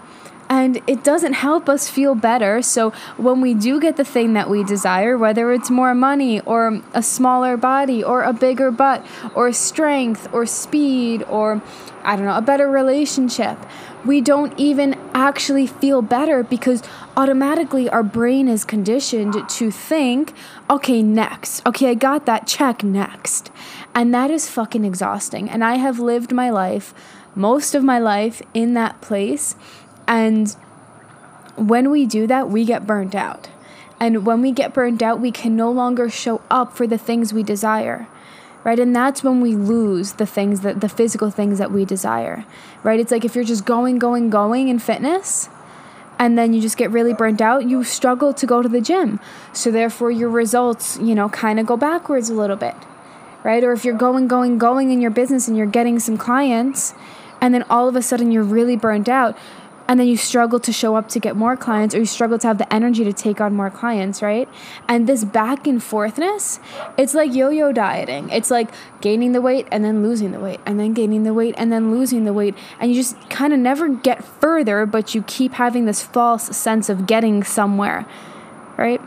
and 0.51 0.81
it 0.85 1.01
doesn't 1.01 1.31
help 1.31 1.69
us 1.69 1.89
feel 1.89 2.13
better. 2.13 2.61
So 2.61 2.89
when 3.15 3.39
we 3.39 3.53
do 3.53 3.79
get 3.79 3.95
the 3.95 4.03
thing 4.03 4.33
that 4.33 4.49
we 4.49 4.65
desire, 4.65 5.17
whether 5.17 5.53
it's 5.53 5.69
more 5.69 5.95
money 5.95 6.41
or 6.41 6.81
a 6.93 7.01
smaller 7.01 7.55
body 7.55 8.03
or 8.03 8.23
a 8.23 8.33
bigger 8.33 8.69
butt 8.69 9.05
or 9.33 9.53
strength 9.53 10.27
or 10.33 10.45
speed 10.45 11.23
or 11.23 11.61
I 12.03 12.17
don't 12.17 12.25
know, 12.25 12.35
a 12.35 12.41
better 12.41 12.69
relationship, 12.69 13.57
we 14.03 14.19
don't 14.19 14.59
even 14.59 14.99
actually 15.13 15.67
feel 15.67 16.01
better 16.01 16.43
because 16.43 16.83
automatically 17.15 17.89
our 17.89 18.03
brain 18.03 18.49
is 18.49 18.65
conditioned 18.65 19.47
to 19.47 19.71
think, 19.71 20.33
okay, 20.69 21.01
next. 21.01 21.65
Okay, 21.65 21.91
I 21.91 21.93
got 21.93 22.25
that 22.25 22.45
check 22.45 22.83
next. 22.83 23.51
And 23.95 24.13
that 24.13 24.29
is 24.29 24.49
fucking 24.49 24.83
exhausting. 24.83 25.49
And 25.49 25.63
I 25.63 25.75
have 25.75 25.99
lived 25.99 26.33
my 26.33 26.49
life 26.49 26.93
most 27.35 27.75
of 27.75 27.83
my 27.83 27.99
life 27.99 28.41
in 28.53 28.73
that 28.73 29.01
place. 29.01 29.55
And 30.07 30.51
when 31.55 31.89
we 31.89 32.05
do 32.05 32.27
that, 32.27 32.49
we 32.49 32.65
get 32.65 32.87
burnt 32.87 33.15
out. 33.15 33.49
And 33.99 34.25
when 34.25 34.41
we 34.41 34.51
get 34.51 34.73
burnt 34.73 35.01
out, 35.01 35.19
we 35.19 35.31
can 35.31 35.55
no 35.55 35.71
longer 35.71 36.09
show 36.09 36.41
up 36.49 36.75
for 36.75 36.87
the 36.87 36.97
things 36.97 37.33
we 37.33 37.43
desire. 37.43 38.07
Right? 38.63 38.79
And 38.79 38.95
that's 38.95 39.23
when 39.23 39.41
we 39.41 39.55
lose 39.55 40.13
the 40.13 40.25
things 40.25 40.61
that 40.61 40.81
the 40.81 40.89
physical 40.89 41.31
things 41.31 41.57
that 41.57 41.71
we 41.71 41.85
desire. 41.85 42.45
Right? 42.83 42.99
It's 42.99 43.11
like 43.11 43.25
if 43.25 43.35
you're 43.35 43.43
just 43.43 43.65
going, 43.65 43.99
going, 43.99 44.29
going 44.29 44.67
in 44.69 44.79
fitness, 44.79 45.49
and 46.19 46.37
then 46.37 46.53
you 46.53 46.61
just 46.61 46.77
get 46.77 46.91
really 46.91 47.13
burnt 47.13 47.41
out, 47.41 47.67
you 47.67 47.83
struggle 47.83 48.31
to 48.33 48.45
go 48.45 48.61
to 48.61 48.69
the 48.69 48.81
gym. 48.81 49.19
So 49.53 49.71
therefore 49.71 50.11
your 50.11 50.29
results, 50.29 50.99
you 50.99 51.15
know, 51.15 51.29
kind 51.29 51.59
of 51.59 51.65
go 51.65 51.77
backwards 51.77 52.29
a 52.29 52.35
little 52.35 52.55
bit. 52.55 52.75
Right? 53.43 53.63
Or 53.63 53.71
if 53.71 53.83
you're 53.83 53.97
going, 53.97 54.27
going, 54.27 54.59
going 54.59 54.91
in 54.91 55.01
your 55.01 55.09
business 55.09 55.47
and 55.47 55.57
you're 55.57 55.65
getting 55.65 55.99
some 55.99 56.17
clients 56.17 56.93
and 57.41 57.53
then 57.53 57.63
all 57.63 57.89
of 57.89 57.95
a 57.95 58.01
sudden 58.01 58.31
you're 58.31 58.43
really 58.43 58.77
burned 58.77 59.09
out 59.09 59.37
and 59.91 59.99
then 59.99 60.07
you 60.07 60.15
struggle 60.15 60.57
to 60.57 60.71
show 60.71 60.95
up 60.95 61.09
to 61.09 61.19
get 61.19 61.35
more 61.35 61.57
clients 61.57 61.93
or 61.93 61.97
you 61.97 62.05
struggle 62.05 62.39
to 62.39 62.47
have 62.47 62.57
the 62.57 62.73
energy 62.73 63.03
to 63.03 63.11
take 63.11 63.41
on 63.41 63.53
more 63.53 63.69
clients, 63.69 64.21
right? 64.21 64.47
And 64.87 65.05
this 65.05 65.25
back 65.25 65.67
and 65.67 65.81
forthness, 65.81 66.61
it's 66.97 67.13
like 67.13 67.33
yo-yo 67.33 67.73
dieting. 67.73 68.29
It's 68.29 68.49
like 68.49 68.69
gaining 69.01 69.33
the 69.33 69.41
weight 69.41 69.67
and 69.69 69.83
then 69.83 70.01
losing 70.01 70.31
the 70.31 70.39
weight 70.39 70.61
and 70.65 70.79
then 70.79 70.93
gaining 70.93 71.23
the 71.23 71.33
weight 71.33 71.55
and 71.57 71.73
then 71.73 71.91
losing 71.91 72.23
the 72.23 72.31
weight 72.31 72.55
and 72.79 72.89
you 72.89 72.95
just 72.95 73.29
kind 73.29 73.51
of 73.51 73.59
never 73.59 73.89
get 73.89 74.23
further, 74.23 74.85
but 74.85 75.13
you 75.13 75.23
keep 75.23 75.55
having 75.55 75.83
this 75.87 76.01
false 76.01 76.55
sense 76.55 76.87
of 76.87 77.05
getting 77.05 77.43
somewhere, 77.43 78.05
right? 78.77 79.01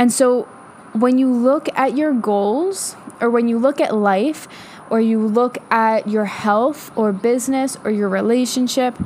And 0.00 0.12
so 0.12 0.48
when 0.94 1.16
you 1.16 1.32
look 1.32 1.68
at 1.76 1.96
your 1.96 2.12
goals 2.12 2.96
or 3.20 3.30
when 3.30 3.46
you 3.46 3.56
look 3.56 3.80
at 3.80 3.94
life 3.94 4.48
or 4.94 5.00
you 5.00 5.18
look 5.18 5.58
at 5.72 6.06
your 6.06 6.26
health 6.26 6.96
or 6.96 7.12
business 7.12 7.76
or 7.82 7.90
your 7.90 8.08
relationship, 8.08 8.96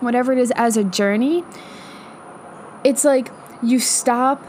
whatever 0.00 0.32
it 0.32 0.38
is 0.38 0.52
as 0.56 0.76
a 0.76 0.82
journey, 0.82 1.44
it's 2.82 3.04
like 3.04 3.30
you 3.62 3.78
stop 3.78 4.42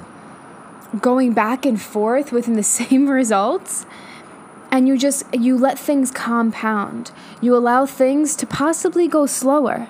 going 1.00 1.32
back 1.32 1.64
and 1.64 1.80
forth 1.80 2.32
within 2.32 2.56
the 2.56 2.64
same 2.80 3.08
results 3.08 3.86
and 4.72 4.88
you 4.88 4.98
just 4.98 5.24
you 5.32 5.56
let 5.56 5.78
things 5.78 6.10
compound. 6.10 7.12
You 7.40 7.56
allow 7.56 7.86
things 7.86 8.36
to 8.38 8.48
possibly 8.48 9.08
go 9.08 9.28
slower 9.28 9.88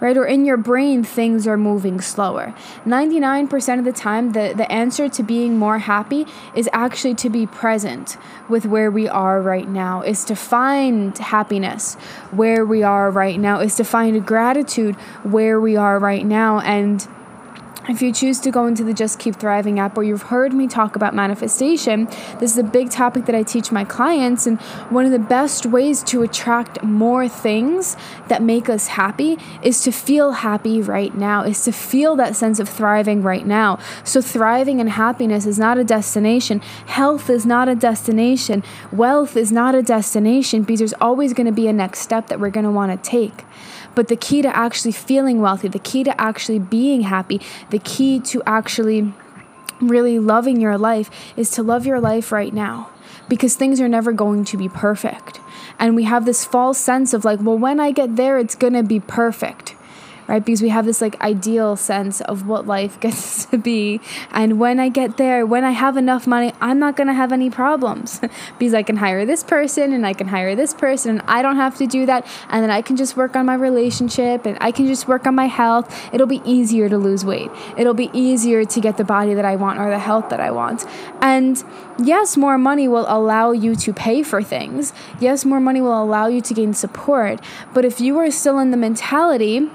right? 0.00 0.16
Or 0.16 0.26
in 0.26 0.44
your 0.44 0.56
brain, 0.56 1.02
things 1.02 1.46
are 1.46 1.56
moving 1.56 2.00
slower. 2.00 2.54
99% 2.84 3.78
of 3.78 3.84
the 3.84 3.92
time, 3.92 4.32
the, 4.32 4.52
the 4.56 4.70
answer 4.70 5.08
to 5.08 5.22
being 5.22 5.58
more 5.58 5.78
happy 5.78 6.26
is 6.54 6.68
actually 6.72 7.14
to 7.16 7.30
be 7.30 7.46
present 7.46 8.16
with 8.48 8.66
where 8.66 8.90
we 8.90 9.08
are 9.08 9.40
right 9.40 9.68
now, 9.68 10.02
is 10.02 10.24
to 10.26 10.36
find 10.36 11.16
happiness 11.18 11.94
where 12.30 12.64
we 12.64 12.82
are 12.82 13.10
right 13.10 13.40
now, 13.40 13.60
is 13.60 13.74
to 13.76 13.84
find 13.84 14.24
gratitude 14.26 14.94
where 15.22 15.60
we 15.60 15.76
are 15.76 15.98
right 15.98 16.24
now. 16.24 16.60
And 16.60 17.06
if 17.88 18.02
you 18.02 18.12
choose 18.12 18.40
to 18.40 18.50
go 18.50 18.66
into 18.66 18.82
the 18.82 18.92
Just 18.92 19.18
Keep 19.18 19.36
Thriving 19.36 19.78
app, 19.78 19.96
or 19.96 20.02
you've 20.02 20.22
heard 20.22 20.52
me 20.52 20.66
talk 20.66 20.96
about 20.96 21.14
manifestation, 21.14 22.06
this 22.38 22.52
is 22.52 22.58
a 22.58 22.62
big 22.62 22.90
topic 22.90 23.26
that 23.26 23.34
I 23.34 23.42
teach 23.42 23.70
my 23.70 23.84
clients. 23.84 24.46
And 24.46 24.60
one 24.90 25.04
of 25.04 25.12
the 25.12 25.18
best 25.18 25.66
ways 25.66 26.02
to 26.04 26.22
attract 26.22 26.82
more 26.82 27.28
things 27.28 27.96
that 28.28 28.42
make 28.42 28.68
us 28.68 28.88
happy 28.88 29.38
is 29.62 29.82
to 29.82 29.92
feel 29.92 30.32
happy 30.32 30.80
right 30.80 31.14
now, 31.14 31.42
is 31.42 31.62
to 31.64 31.72
feel 31.72 32.16
that 32.16 32.34
sense 32.34 32.58
of 32.58 32.68
thriving 32.68 33.22
right 33.22 33.46
now. 33.46 33.78
So, 34.04 34.20
thriving 34.20 34.80
and 34.80 34.90
happiness 34.90 35.46
is 35.46 35.58
not 35.58 35.78
a 35.78 35.84
destination, 35.84 36.60
health 36.86 37.30
is 37.30 37.46
not 37.46 37.68
a 37.68 37.74
destination, 37.74 38.64
wealth 38.90 39.36
is 39.36 39.52
not 39.52 39.74
a 39.74 39.82
destination, 39.82 40.62
because 40.62 40.80
there's 40.80 40.94
always 40.94 41.32
going 41.32 41.46
to 41.46 41.52
be 41.52 41.68
a 41.68 41.72
next 41.72 42.00
step 42.00 42.26
that 42.28 42.40
we're 42.40 42.50
going 42.50 42.64
to 42.64 42.70
want 42.70 42.90
to 42.90 43.10
take. 43.10 43.44
But 43.96 44.06
the 44.06 44.16
key 44.16 44.42
to 44.42 44.56
actually 44.56 44.92
feeling 44.92 45.40
wealthy, 45.40 45.66
the 45.66 45.80
key 45.80 46.04
to 46.04 46.20
actually 46.20 46.60
being 46.60 47.00
happy, 47.00 47.40
the 47.70 47.80
key 47.80 48.20
to 48.20 48.42
actually 48.46 49.12
really 49.80 50.18
loving 50.18 50.60
your 50.60 50.78
life 50.78 51.10
is 51.36 51.50
to 51.50 51.62
love 51.62 51.84
your 51.86 51.98
life 51.98 52.30
right 52.30 52.54
now 52.54 52.90
because 53.28 53.56
things 53.56 53.80
are 53.80 53.88
never 53.88 54.12
going 54.12 54.44
to 54.44 54.56
be 54.56 54.68
perfect. 54.68 55.40
And 55.78 55.96
we 55.96 56.04
have 56.04 56.24
this 56.24 56.44
false 56.44 56.78
sense 56.78 57.12
of 57.12 57.24
like, 57.24 57.40
well, 57.42 57.58
when 57.58 57.80
I 57.80 57.90
get 57.90 58.16
there, 58.16 58.38
it's 58.38 58.54
going 58.54 58.72
to 58.74 58.82
be 58.82 59.00
perfect 59.00 59.75
right? 60.26 60.44
Because 60.44 60.62
we 60.62 60.68
have 60.70 60.84
this 60.86 61.00
like 61.00 61.20
ideal 61.20 61.76
sense 61.76 62.20
of 62.22 62.46
what 62.46 62.66
life 62.66 62.98
gets 63.06 63.46
to 63.46 63.58
be. 63.58 64.00
And 64.30 64.58
when 64.58 64.80
I 64.80 64.88
get 64.88 65.16
there, 65.16 65.46
when 65.46 65.64
I 65.64 65.72
have 65.72 65.96
enough 65.96 66.26
money, 66.26 66.52
I'm 66.60 66.78
not 66.78 66.96
going 66.96 67.06
to 67.06 67.14
have 67.14 67.32
any 67.32 67.50
problems 67.50 68.20
because 68.58 68.74
I 68.74 68.82
can 68.82 68.96
hire 68.96 69.24
this 69.24 69.42
person 69.42 69.92
and 69.92 70.06
I 70.06 70.12
can 70.12 70.28
hire 70.28 70.54
this 70.54 70.74
person 70.74 71.18
and 71.18 71.28
I 71.28 71.42
don't 71.42 71.56
have 71.56 71.76
to 71.76 71.86
do 71.86 72.06
that. 72.06 72.26
And 72.48 72.62
then 72.62 72.70
I 72.70 72.82
can 72.82 72.96
just 72.96 73.16
work 73.16 73.36
on 73.36 73.46
my 73.46 73.54
relationship 73.54 74.46
and 74.46 74.56
I 74.60 74.72
can 74.72 74.86
just 74.86 75.08
work 75.08 75.26
on 75.26 75.34
my 75.34 75.46
health. 75.46 75.94
It'll 76.12 76.26
be 76.26 76.42
easier 76.44 76.88
to 76.88 76.98
lose 76.98 77.24
weight. 77.24 77.50
It'll 77.76 77.94
be 77.94 78.10
easier 78.12 78.64
to 78.64 78.80
get 78.80 78.96
the 78.96 79.04
body 79.04 79.34
that 79.34 79.44
I 79.44 79.56
want 79.56 79.78
or 79.78 79.90
the 79.90 79.98
health 79.98 80.28
that 80.30 80.40
I 80.40 80.50
want. 80.50 80.84
And 81.20 81.62
yes, 81.98 82.36
more 82.36 82.58
money 82.58 82.88
will 82.88 83.06
allow 83.08 83.52
you 83.52 83.74
to 83.76 83.92
pay 83.92 84.22
for 84.22 84.42
things. 84.42 84.92
Yes, 85.20 85.44
more 85.44 85.60
money 85.60 85.80
will 85.80 86.02
allow 86.02 86.26
you 86.26 86.40
to 86.42 86.54
gain 86.54 86.74
support. 86.74 87.40
But 87.72 87.84
if 87.84 88.00
you 88.00 88.18
are 88.18 88.30
still 88.30 88.58
in 88.58 88.70
the 88.70 88.76
mentality, 88.76 89.70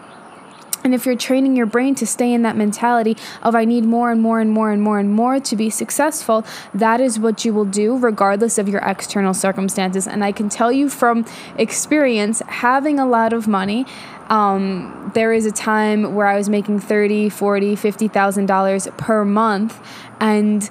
and 0.83 0.93
if 0.93 1.05
you're 1.05 1.15
training 1.15 1.55
your 1.55 1.65
brain 1.65 1.95
to 1.95 2.07
stay 2.07 2.33
in 2.33 2.41
that 2.43 2.55
mentality 2.55 3.17
of 3.41 3.55
I 3.55 3.65
need 3.65 3.85
more 3.85 4.11
and 4.11 4.21
more 4.21 4.39
and 4.39 4.51
more 4.51 4.71
and 4.71 4.81
more 4.81 4.99
and 4.99 5.11
more 5.11 5.39
to 5.39 5.55
be 5.55 5.69
successful, 5.69 6.45
that 6.73 6.99
is 6.99 7.19
what 7.19 7.45
you 7.45 7.53
will 7.53 7.65
do 7.65 7.97
regardless 7.97 8.57
of 8.57 8.67
your 8.67 8.81
external 8.81 9.33
circumstances. 9.33 10.07
And 10.07 10.23
I 10.23 10.31
can 10.31 10.49
tell 10.49 10.71
you 10.71 10.89
from 10.89 11.25
experience, 11.57 12.41
having 12.47 12.99
a 12.99 13.05
lot 13.05 13.33
of 13.33 13.47
money, 13.47 13.85
um, 14.29 15.11
there 15.13 15.33
is 15.33 15.45
a 15.45 15.51
time 15.51 16.15
where 16.15 16.25
I 16.25 16.37
was 16.37 16.47
making 16.47 16.79
30, 16.79 17.29
40, 17.29 17.75
50,000 17.75 18.45
dollars 18.45 18.87
per 18.97 19.25
month 19.25 19.79
and 20.19 20.69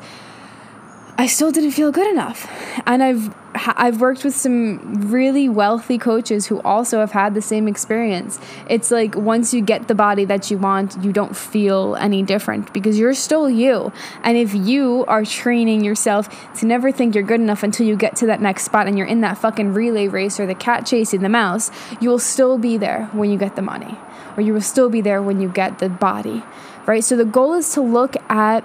I 1.20 1.26
still 1.26 1.50
didn't 1.50 1.72
feel 1.72 1.92
good 1.92 2.06
enough. 2.06 2.50
And 2.86 3.02
I've 3.02 3.34
I've 3.54 4.00
worked 4.00 4.24
with 4.24 4.34
some 4.34 5.10
really 5.10 5.50
wealthy 5.50 5.98
coaches 5.98 6.46
who 6.46 6.62
also 6.62 7.00
have 7.00 7.12
had 7.12 7.34
the 7.34 7.42
same 7.42 7.68
experience. 7.68 8.40
It's 8.70 8.90
like 8.90 9.16
once 9.16 9.52
you 9.52 9.60
get 9.60 9.86
the 9.86 9.94
body 9.94 10.24
that 10.24 10.50
you 10.50 10.56
want, 10.56 10.96
you 11.04 11.12
don't 11.12 11.36
feel 11.36 11.94
any 11.96 12.22
different 12.22 12.72
because 12.72 12.98
you're 12.98 13.12
still 13.12 13.50
you. 13.50 13.92
And 14.22 14.38
if 14.38 14.54
you 14.54 15.04
are 15.08 15.26
training 15.26 15.84
yourself 15.84 16.54
to 16.60 16.64
never 16.64 16.90
think 16.90 17.14
you're 17.14 17.22
good 17.22 17.42
enough 17.42 17.62
until 17.62 17.86
you 17.86 17.96
get 17.96 18.16
to 18.16 18.26
that 18.26 18.40
next 18.40 18.64
spot 18.64 18.86
and 18.86 18.96
you're 18.96 19.06
in 19.06 19.20
that 19.20 19.36
fucking 19.36 19.74
relay 19.74 20.08
race 20.08 20.40
or 20.40 20.46
the 20.46 20.54
cat 20.54 20.86
chasing 20.86 21.20
the 21.20 21.28
mouse, 21.28 21.70
you 22.00 22.08
will 22.08 22.18
still 22.18 22.56
be 22.56 22.78
there 22.78 23.10
when 23.12 23.30
you 23.30 23.36
get 23.36 23.56
the 23.56 23.62
money 23.62 23.98
or 24.38 24.42
you 24.42 24.54
will 24.54 24.62
still 24.62 24.88
be 24.88 25.02
there 25.02 25.20
when 25.20 25.38
you 25.38 25.50
get 25.50 25.80
the 25.80 25.90
body, 25.90 26.42
right? 26.86 27.04
So 27.04 27.14
the 27.14 27.26
goal 27.26 27.52
is 27.52 27.74
to 27.74 27.82
look 27.82 28.16
at 28.30 28.64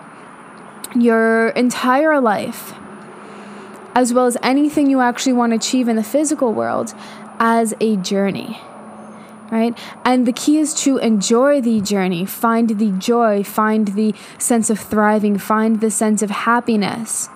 your 0.93 1.49
entire 1.49 2.19
life 2.19 2.73
as 3.95 4.13
well 4.13 4.25
as 4.25 4.37
anything 4.43 4.89
you 4.89 4.99
actually 4.99 5.33
want 5.33 5.51
to 5.51 5.55
achieve 5.55 5.87
in 5.87 5.95
the 5.95 6.03
physical 6.03 6.53
world 6.53 6.93
as 7.39 7.73
a 7.79 7.95
journey. 7.95 8.59
Right? 9.51 9.77
And 10.03 10.27
the 10.27 10.33
key 10.33 10.57
is 10.57 10.73
to 10.83 10.97
enjoy 10.97 11.61
the 11.61 11.79
journey, 11.79 12.25
find 12.25 12.77
the 12.77 12.91
joy, 12.91 13.43
find 13.43 13.89
the 13.89 14.13
sense 14.37 14.69
of 14.69 14.79
thriving, 14.79 15.37
find 15.37 15.81
the 15.81 15.91
sense 15.91 16.21
of 16.21 16.29
happiness 16.29 17.29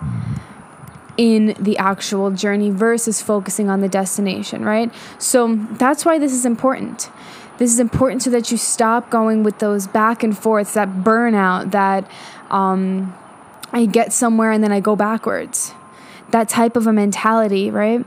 in 1.16 1.54
the 1.58 1.78
actual 1.78 2.30
journey 2.30 2.70
versus 2.70 3.22
focusing 3.22 3.70
on 3.70 3.80
the 3.80 3.88
destination, 3.88 4.64
right? 4.64 4.92
So 5.18 5.54
that's 5.54 6.04
why 6.04 6.18
this 6.18 6.32
is 6.32 6.44
important. 6.44 7.10
This 7.58 7.72
is 7.72 7.78
important 7.78 8.22
so 8.22 8.30
that 8.30 8.50
you 8.50 8.56
stop 8.56 9.10
going 9.10 9.42
with 9.42 9.58
those 9.58 9.86
back 9.86 10.22
and 10.22 10.36
forths, 10.36 10.74
that 10.74 10.88
burnout, 10.88 11.70
that 11.70 12.10
um, 12.50 13.14
I 13.72 13.86
get 13.86 14.12
somewhere 14.12 14.50
and 14.50 14.62
then 14.62 14.72
I 14.72 14.80
go 14.80 14.96
backwards 14.96 15.74
that 16.30 16.48
type 16.48 16.76
of 16.76 16.86
a 16.86 16.92
mentality, 16.92 17.70
right? 17.70 18.04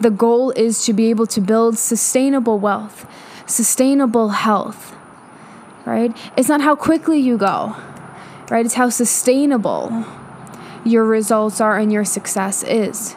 The 0.00 0.10
goal 0.10 0.50
is 0.52 0.84
to 0.86 0.92
be 0.92 1.10
able 1.10 1.26
to 1.28 1.40
build 1.40 1.78
sustainable 1.78 2.58
wealth, 2.58 3.06
sustainable 3.46 4.30
health, 4.30 4.96
right? 5.84 6.16
It's 6.36 6.48
not 6.48 6.60
how 6.60 6.74
quickly 6.74 7.18
you 7.18 7.36
go, 7.36 7.76
right? 8.50 8.64
It's 8.64 8.74
how 8.74 8.88
sustainable 8.88 10.04
your 10.84 11.04
results 11.04 11.60
are 11.60 11.78
and 11.78 11.92
your 11.92 12.04
success 12.04 12.62
is, 12.62 13.16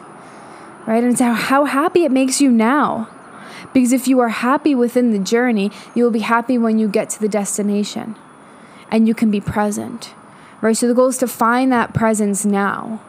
right? 0.86 1.02
And 1.02 1.12
it's 1.12 1.20
how, 1.20 1.34
how 1.34 1.64
happy 1.64 2.04
it 2.04 2.12
makes 2.12 2.40
you 2.40 2.50
now. 2.50 3.08
Because 3.74 3.92
if 3.92 4.08
you 4.08 4.18
are 4.20 4.30
happy 4.30 4.74
within 4.74 5.12
the 5.12 5.18
journey, 5.18 5.70
you 5.94 6.04
will 6.04 6.10
be 6.10 6.20
happy 6.20 6.56
when 6.56 6.78
you 6.78 6.88
get 6.88 7.10
to 7.10 7.20
the 7.20 7.28
destination 7.28 8.16
and 8.90 9.06
you 9.06 9.14
can 9.14 9.30
be 9.30 9.40
present, 9.40 10.14
right? 10.60 10.76
So 10.76 10.88
the 10.88 10.94
goal 10.94 11.08
is 11.08 11.18
to 11.18 11.28
find 11.28 11.72
that 11.72 11.94
presence 11.94 12.44
now 12.44 13.00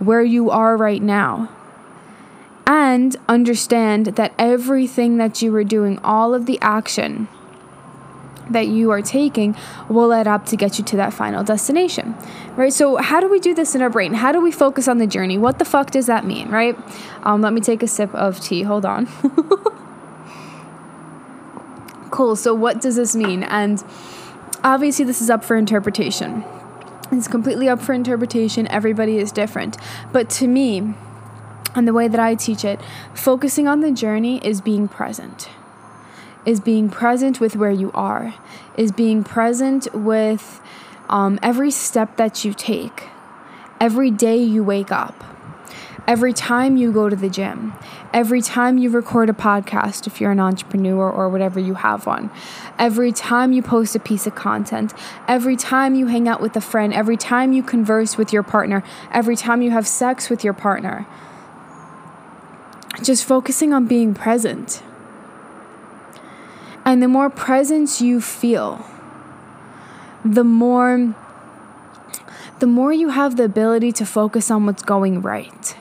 where 0.00 0.22
you 0.22 0.50
are 0.50 0.76
right 0.76 1.02
now. 1.02 1.48
And 2.66 3.16
understand 3.28 4.06
that 4.06 4.32
everything 4.38 5.18
that 5.18 5.42
you 5.42 5.54
are 5.56 5.64
doing, 5.64 5.98
all 6.04 6.34
of 6.34 6.46
the 6.46 6.58
action 6.60 7.28
that 8.48 8.68
you 8.68 8.90
are 8.90 9.02
taking, 9.02 9.56
will 9.88 10.12
add 10.12 10.26
up 10.26 10.46
to 10.46 10.56
get 10.56 10.78
you 10.78 10.84
to 10.84 10.96
that 10.96 11.12
final 11.12 11.42
destination, 11.42 12.14
right? 12.56 12.72
So, 12.72 12.96
how 12.96 13.20
do 13.20 13.28
we 13.28 13.40
do 13.40 13.54
this 13.54 13.74
in 13.74 13.82
our 13.82 13.90
brain? 13.90 14.14
How 14.14 14.32
do 14.32 14.40
we 14.40 14.52
focus 14.52 14.88
on 14.88 14.98
the 14.98 15.06
journey? 15.06 15.36
What 15.36 15.58
the 15.58 15.64
fuck 15.64 15.90
does 15.90 16.06
that 16.06 16.24
mean, 16.24 16.48
right? 16.48 16.76
Um, 17.22 17.42
let 17.42 17.52
me 17.52 17.60
take 17.60 17.82
a 17.82 17.88
sip 17.88 18.14
of 18.14 18.40
tea. 18.40 18.62
Hold 18.62 18.84
on. 18.84 19.06
cool. 22.10 22.36
So, 22.36 22.54
what 22.54 22.80
does 22.80 22.96
this 22.96 23.16
mean? 23.16 23.42
And 23.42 23.82
obviously, 24.64 25.04
this 25.04 25.20
is 25.20 25.30
up 25.30 25.44
for 25.44 25.56
interpretation. 25.56 26.44
It's 27.12 27.28
completely 27.28 27.68
up 27.68 27.80
for 27.80 27.92
interpretation. 27.92 28.68
Everybody 28.68 29.18
is 29.18 29.32
different. 29.32 29.76
But 30.12 30.30
to 30.30 30.46
me, 30.46 30.94
and 31.74 31.86
the 31.86 31.92
way 31.92 32.08
that 32.08 32.20
I 32.20 32.34
teach 32.34 32.64
it, 32.64 32.80
focusing 33.14 33.68
on 33.68 33.80
the 33.80 33.92
journey 33.92 34.44
is 34.44 34.60
being 34.60 34.88
present. 34.88 35.48
Is 36.46 36.60
being 36.60 36.88
present 36.88 37.40
with 37.40 37.54
where 37.54 37.70
you 37.70 37.90
are, 37.92 38.34
is 38.76 38.92
being 38.92 39.22
present 39.22 39.92
with 39.94 40.60
um, 41.08 41.38
every 41.42 41.70
step 41.70 42.16
that 42.16 42.44
you 42.44 42.54
take, 42.54 43.04
every 43.78 44.10
day 44.10 44.38
you 44.38 44.64
wake 44.64 44.90
up, 44.90 45.22
every 46.06 46.32
time 46.32 46.76
you 46.76 46.92
go 46.92 47.08
to 47.08 47.16
the 47.16 47.28
gym, 47.28 47.74
every 48.12 48.42
time 48.42 48.78
you 48.78 48.90
record 48.90 49.28
a 49.28 49.32
podcast, 49.32 50.06
if 50.06 50.20
you're 50.20 50.32
an 50.32 50.40
entrepreneur 50.40 51.10
or 51.10 51.28
whatever 51.28 51.60
you 51.60 51.74
have 51.74 52.06
one, 52.06 52.30
every 52.78 53.12
time 53.12 53.52
you 53.52 53.62
post 53.62 53.94
a 53.94 54.00
piece 54.00 54.26
of 54.26 54.34
content, 54.34 54.92
every 55.28 55.56
time 55.56 55.94
you 55.94 56.06
hang 56.06 56.28
out 56.28 56.40
with 56.40 56.56
a 56.56 56.60
friend, 56.60 56.92
every 56.92 57.16
time 57.16 57.52
you 57.52 57.62
converse 57.62 58.18
with 58.18 58.32
your 58.32 58.42
partner, 58.42 58.82
every 59.12 59.36
time 59.36 59.62
you 59.62 59.70
have 59.70 59.86
sex 59.86 60.28
with 60.28 60.42
your 60.42 60.52
partner. 60.52 61.06
Just 63.02 63.24
focusing 63.24 63.72
on 63.72 63.86
being 63.86 64.14
present. 64.14 64.82
And 66.84 67.02
the 67.02 67.08
more 67.08 67.30
presence 67.30 68.00
you 68.00 68.20
feel, 68.20 68.84
the 70.24 70.44
more 70.44 71.14
the 72.58 72.66
more 72.66 72.92
you 72.92 73.08
have 73.08 73.36
the 73.36 73.44
ability 73.44 73.90
to 73.92 74.04
focus 74.04 74.50
on 74.50 74.66
what's 74.66 74.82
going 74.82 75.22
right. 75.22 75.76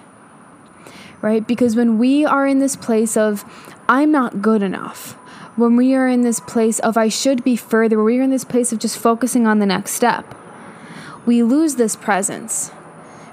Right? 1.22 1.46
Because 1.46 1.76
when 1.76 1.98
we 1.98 2.26
are 2.26 2.48
in 2.48 2.60
this 2.60 2.76
place 2.76 3.18
of, 3.18 3.44
I'm 3.90 4.12
not 4.12 4.42
good 4.42 4.62
enough, 4.62 5.14
when 5.56 5.76
we 5.76 5.94
are 5.94 6.08
in 6.08 6.22
this 6.22 6.40
place 6.40 6.80
of, 6.80 6.96
I 6.96 7.10
should 7.10 7.44
be 7.44 7.56
further, 7.56 7.98
when 7.98 8.06
we 8.06 8.20
are 8.20 8.24
in 8.24 8.30
this 8.30 8.46
place 8.46 8.72
of 8.72 8.80
just 8.80 8.98
focusing 8.98 9.46
on 9.46 9.60
the 9.60 9.66
next 9.66 9.92
step, 9.92 10.34
we 11.26 11.44
lose 11.44 11.76
this 11.76 11.96
presence. 11.96 12.72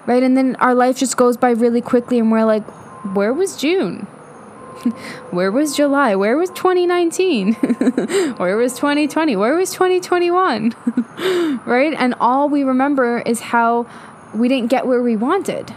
Right? 0.07 0.23
And 0.23 0.37
then 0.37 0.57
our 0.57 0.75
life 0.75 0.99
just 0.99 1.17
goes 1.17 1.37
by 1.37 1.51
really 1.51 1.81
quickly, 1.81 2.19
and 2.19 2.31
we're 2.31 2.45
like, 2.45 2.65
where 3.15 3.33
was 3.33 3.57
June? 3.57 4.07
Where 5.31 5.51
was 5.51 5.77
July? 5.77 6.15
Where 6.15 6.37
was 6.37 6.51
2019? 6.51 7.55
Where 8.37 8.57
was 8.57 8.75
2020? 8.75 9.35
Where 9.37 9.57
was 9.57 9.73
2021? 9.73 10.75
right? 11.67 11.95
And 11.99 12.15
all 12.21 12.49
we 12.49 12.63
remember 12.63 13.21
is 13.21 13.41
how 13.41 13.87
we 14.35 14.49
didn't 14.49 14.69
get 14.69 14.87
where 14.87 15.03
we 15.03 15.17
wanted. 15.17 15.75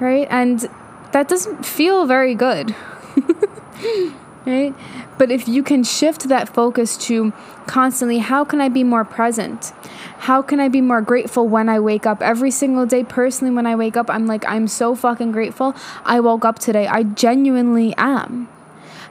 Right? 0.00 0.26
And 0.30 0.68
that 1.12 1.28
doesn't 1.28 1.64
feel 1.64 2.06
very 2.06 2.34
good. 2.34 2.74
right? 4.46 4.74
But 5.18 5.30
if 5.30 5.48
you 5.48 5.62
can 5.62 5.82
shift 5.82 6.28
that 6.28 6.48
focus 6.48 6.96
to 7.08 7.32
constantly, 7.66 8.18
how 8.18 8.44
can 8.44 8.60
I 8.60 8.68
be 8.68 8.84
more 8.84 9.04
present? 9.04 9.72
How 10.18 10.42
can 10.42 10.60
I 10.60 10.68
be 10.68 10.80
more 10.80 11.00
grateful 11.00 11.48
when 11.48 11.68
I 11.68 11.80
wake 11.80 12.06
up? 12.06 12.22
Every 12.22 12.50
single 12.50 12.86
day, 12.86 13.04
personally, 13.04 13.54
when 13.54 13.66
I 13.66 13.74
wake 13.74 13.96
up, 13.96 14.08
I'm 14.10 14.26
like, 14.26 14.44
I'm 14.48 14.68
so 14.68 14.94
fucking 14.94 15.32
grateful. 15.32 15.74
I 16.04 16.20
woke 16.20 16.44
up 16.44 16.58
today. 16.58 16.86
I 16.86 17.02
genuinely 17.02 17.94
am. 17.96 18.48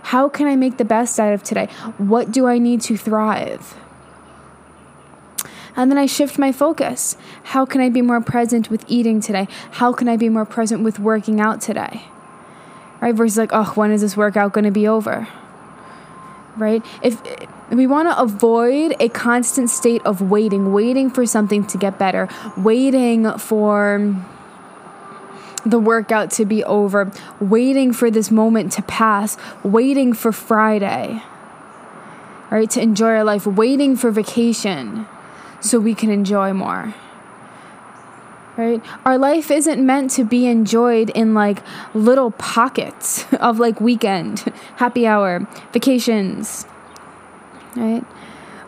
How 0.03 0.29
can 0.29 0.48
I 0.48 0.56
make 0.56 0.77
the 0.77 0.86
best 0.86 1.20
out 1.20 1.34
of 1.34 1.44
today? 1.44 1.65
What 1.98 2.32
do 2.32 2.48
I 2.48 2.60
need 2.60 2.82
to 2.82 2.96
thrive? 2.96 3.75
And 5.78 5.92
then 5.92 6.00
I 6.00 6.08
shift 6.08 6.40
my 6.40 6.52
focus. 6.52 7.16
How 7.44 7.64
can 7.64 7.82
I 7.82 7.90
be 7.90 8.02
more 8.02 8.20
present 8.20 8.72
with 8.72 8.84
eating 8.88 9.22
today? 9.22 9.48
How 9.74 9.94
can 9.94 10.10
I 10.10 10.18
be 10.18 10.28
more 10.28 10.44
present 10.44 10.84
with 10.84 11.00
working 11.00 11.40
out 11.40 11.62
today? 11.62 12.06
Right? 13.00 13.14
Versus 13.14 13.38
like, 13.38 13.52
oh, 13.54 13.72
when 13.76 13.92
is 13.92 14.02
this 14.02 14.18
workout 14.18 14.54
going 14.54 14.66
to 14.66 14.72
be 14.72 14.88
over? 14.88 15.28
Right? 16.58 16.84
If 17.04 17.22
we 17.70 17.86
want 17.86 18.10
to 18.10 18.20
avoid 18.20 18.96
a 19.00 19.08
constant 19.10 19.70
state 19.70 20.04
of 20.04 20.20
waiting, 20.20 20.74
waiting 20.74 21.12
for 21.12 21.28
something 21.28 21.64
to 21.68 21.78
get 21.78 22.00
better, 22.00 22.28
waiting 22.58 23.32
for 23.38 24.16
the 25.64 25.78
workout 25.78 26.32
to 26.32 26.46
be 26.46 26.64
over, 26.64 27.12
waiting 27.40 27.94
for 27.94 28.10
this 28.10 28.32
moment 28.32 28.72
to 28.72 28.82
pass, 28.82 29.38
waiting 29.62 30.14
for 30.14 30.32
Friday, 30.32 31.22
right? 32.50 32.70
To 32.72 32.82
enjoy 32.82 33.10
our 33.10 33.24
life, 33.24 33.46
waiting 33.46 33.96
for 33.96 34.10
vacation 34.10 35.06
so 35.60 35.80
we 35.80 35.94
can 35.94 36.10
enjoy 36.10 36.54
more. 36.54 36.94
Right? 38.58 38.82
Our 39.06 39.20
life 39.20 39.52
isn't 39.52 39.86
meant 39.86 40.10
to 40.12 40.24
be 40.24 40.48
enjoyed 40.48 41.12
in 41.12 41.36
like 41.36 41.62
little 41.94 42.32
pockets 42.32 43.32
of 43.40 43.60
like 43.60 43.80
weekend, 43.80 44.40
happy 44.78 45.06
hour, 45.06 45.48
vacations, 45.74 46.66
right? 47.76 48.04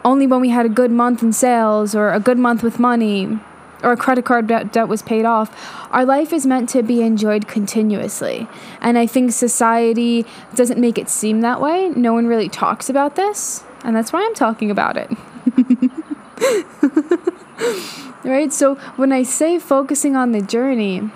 Only 0.06 0.28
when 0.28 0.42
we 0.42 0.50
had 0.50 0.66
a 0.66 0.70
good 0.70 0.92
month 0.92 1.24
in 1.24 1.34
sales 1.34 1.96
or 1.96 2.12
a 2.14 2.20
good 2.20 2.38
month 2.38 2.64
with 2.64 2.80
money 2.80 3.40
or 3.84 3.92
a 3.92 3.98
credit 3.98 4.26
card 4.26 4.48
debt, 4.48 4.72
debt 4.72 4.88
was 4.88 5.02
paid 5.02 5.26
off. 5.26 5.52
Our 5.92 6.06
life 6.06 6.32
is 6.32 6.46
meant 6.46 6.70
to 6.70 6.84
be 6.84 7.02
enjoyed 7.02 7.48
continuously. 7.48 8.48
And 8.82 8.98
I 8.98 9.08
think 9.08 9.32
society 9.32 10.26
doesn't 10.56 10.80
make 10.80 10.98
it 10.98 11.10
seem 11.10 11.42
that 11.42 11.60
way. 11.60 11.90
No 11.90 12.14
one 12.14 12.28
really 12.28 12.50
talks 12.50 12.90
about 12.90 13.16
this. 13.16 13.64
And 13.84 13.96
that's 13.96 14.14
why 14.14 14.24
I'm 14.24 14.36
talking 14.36 14.70
about 14.70 14.98
it. 14.98 15.10
right? 18.24 18.52
So 18.52 18.76
when 18.96 19.12
I 19.12 19.24
say 19.24 19.60
focusing 19.60 20.16
on 20.16 20.32
the 20.32 20.42
journey, 20.42 21.10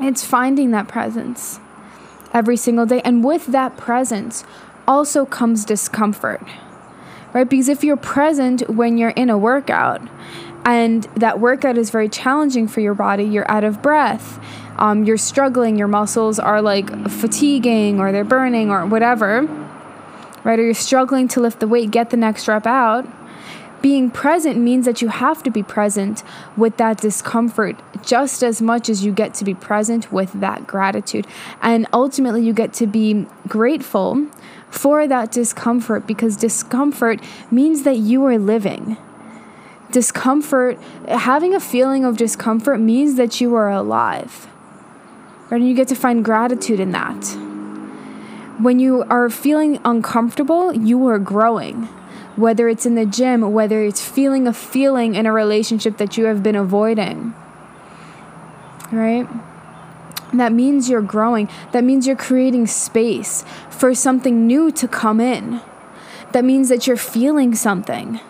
it's 0.00 0.24
finding 0.24 0.70
that 0.70 0.88
presence 0.88 1.60
every 2.32 2.56
single 2.56 2.86
day. 2.86 3.00
And 3.04 3.24
with 3.24 3.46
that 3.46 3.76
presence 3.76 4.44
also 4.86 5.26
comes 5.26 5.64
discomfort 5.64 6.42
right? 7.32 7.48
Because 7.48 7.68
if 7.68 7.84
you're 7.84 7.96
present 7.96 8.68
when 8.68 8.98
you're 8.98 9.10
in 9.10 9.30
a 9.30 9.38
workout 9.38 10.02
and 10.64 11.04
that 11.16 11.40
workout 11.40 11.78
is 11.78 11.90
very 11.90 12.08
challenging 12.08 12.68
for 12.68 12.80
your 12.80 12.94
body, 12.94 13.24
you're 13.24 13.50
out 13.50 13.64
of 13.64 13.82
breath, 13.82 14.38
um, 14.78 15.04
you're 15.04 15.16
struggling, 15.16 15.78
your 15.78 15.88
muscles 15.88 16.38
are 16.38 16.60
like 16.62 16.90
fatiguing 17.08 18.00
or 18.00 18.12
they're 18.12 18.24
burning 18.24 18.70
or 18.70 18.86
whatever, 18.86 19.42
right? 20.44 20.58
Or 20.58 20.62
you're 20.62 20.74
struggling 20.74 21.28
to 21.28 21.40
lift 21.40 21.60
the 21.60 21.68
weight, 21.68 21.90
get 21.90 22.10
the 22.10 22.16
next 22.16 22.48
rep 22.48 22.66
out. 22.66 23.06
Being 23.82 24.10
present 24.10 24.58
means 24.58 24.84
that 24.84 25.00
you 25.00 25.08
have 25.08 25.42
to 25.42 25.50
be 25.50 25.62
present 25.62 26.22
with 26.56 26.76
that 26.76 26.98
discomfort 26.98 27.76
just 28.04 28.42
as 28.42 28.60
much 28.60 28.88
as 28.90 29.04
you 29.04 29.12
get 29.12 29.32
to 29.34 29.44
be 29.44 29.54
present 29.54 30.12
with 30.12 30.32
that 30.40 30.66
gratitude. 30.66 31.26
And 31.62 31.86
ultimately, 31.92 32.42
you 32.42 32.52
get 32.52 32.74
to 32.74 32.86
be 32.86 33.26
grateful 33.48 34.26
for 34.70 35.08
that 35.08 35.32
discomfort 35.32 36.06
because 36.06 36.36
discomfort 36.36 37.20
means 37.50 37.82
that 37.84 37.96
you 37.96 38.24
are 38.24 38.38
living. 38.38 38.98
Discomfort, 39.90 40.78
having 41.08 41.54
a 41.54 41.60
feeling 41.60 42.04
of 42.04 42.16
discomfort 42.16 42.80
means 42.80 43.16
that 43.16 43.40
you 43.40 43.54
are 43.54 43.70
alive. 43.70 44.46
Right? 45.50 45.60
And 45.60 45.68
you 45.68 45.74
get 45.74 45.88
to 45.88 45.96
find 45.96 46.24
gratitude 46.24 46.80
in 46.80 46.92
that. 46.92 47.24
When 48.60 48.78
you 48.78 49.04
are 49.08 49.30
feeling 49.30 49.80
uncomfortable, 49.84 50.72
you 50.72 51.06
are 51.08 51.18
growing. 51.18 51.88
Whether 52.36 52.68
it's 52.68 52.86
in 52.86 52.94
the 52.94 53.06
gym, 53.06 53.52
whether 53.52 53.82
it's 53.82 54.06
feeling 54.06 54.46
a 54.46 54.52
feeling 54.52 55.14
in 55.14 55.26
a 55.26 55.32
relationship 55.32 55.96
that 55.98 56.16
you 56.16 56.26
have 56.26 56.42
been 56.42 56.56
avoiding. 56.56 57.34
Right? 58.92 59.28
That 60.32 60.52
means 60.52 60.88
you're 60.88 61.02
growing. 61.02 61.48
That 61.72 61.84
means 61.84 62.06
you're 62.06 62.16
creating 62.16 62.66
space 62.68 63.44
for 63.68 63.94
something 63.94 64.46
new 64.46 64.70
to 64.72 64.86
come 64.86 65.20
in. 65.20 65.60
That 66.32 66.44
means 66.44 66.68
that 66.68 66.86
you're 66.86 66.96
feeling 66.96 67.54
something. 67.54 68.20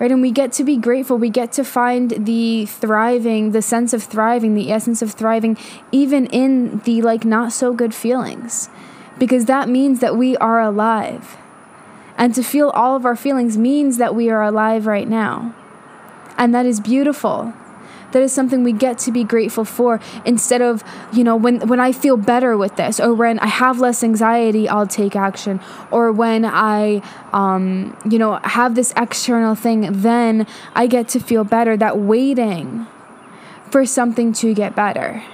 Right? 0.00 0.10
And 0.10 0.20
we 0.20 0.32
get 0.32 0.52
to 0.54 0.64
be 0.64 0.76
grateful. 0.76 1.16
We 1.16 1.30
get 1.30 1.52
to 1.52 1.64
find 1.64 2.26
the 2.26 2.66
thriving, 2.66 3.52
the 3.52 3.62
sense 3.62 3.92
of 3.92 4.02
thriving, 4.02 4.54
the 4.54 4.72
essence 4.72 5.00
of 5.00 5.12
thriving, 5.12 5.56
even 5.92 6.26
in 6.26 6.80
the 6.80 7.00
like 7.02 7.24
not 7.24 7.52
so 7.52 7.72
good 7.72 7.94
feelings. 7.94 8.68
Because 9.18 9.44
that 9.44 9.68
means 9.68 10.00
that 10.00 10.16
we 10.16 10.36
are 10.38 10.60
alive. 10.60 11.36
And 12.16 12.34
to 12.34 12.42
feel 12.42 12.70
all 12.70 12.96
of 12.96 13.04
our 13.04 13.16
feelings 13.16 13.58
means 13.58 13.98
that 13.98 14.14
we 14.14 14.30
are 14.30 14.42
alive 14.42 14.86
right 14.86 15.08
now. 15.08 15.54
And 16.36 16.54
that 16.54 16.66
is 16.66 16.80
beautiful. 16.80 17.52
That 18.12 18.22
is 18.22 18.32
something 18.32 18.62
we 18.62 18.72
get 18.72 18.98
to 19.00 19.12
be 19.12 19.24
grateful 19.24 19.64
for 19.64 20.00
instead 20.24 20.62
of 20.62 20.84
you 21.12 21.24
know 21.24 21.34
when 21.34 21.66
when 21.66 21.80
i 21.80 21.90
feel 21.90 22.16
better 22.16 22.56
with 22.56 22.76
this 22.76 23.00
or 23.00 23.12
when 23.12 23.40
i 23.40 23.48
have 23.48 23.80
less 23.80 24.04
anxiety 24.04 24.68
i'll 24.68 24.86
take 24.86 25.16
action. 25.16 25.58
Or 25.90 26.12
when 26.12 26.44
i 26.44 27.02
um, 27.32 27.96
you 28.08 28.20
know 28.20 28.38
have 28.44 28.76
this 28.76 28.94
external 28.96 29.56
thing 29.56 29.88
then 29.90 30.46
i 30.76 30.86
get 30.86 31.08
to 31.08 31.18
feel 31.18 31.42
better. 31.42 31.76
That 31.76 31.98
waiting 31.98 32.86
for 33.72 33.84
something 33.84 34.32
to 34.34 34.54
get 34.54 34.76
better 34.76 35.24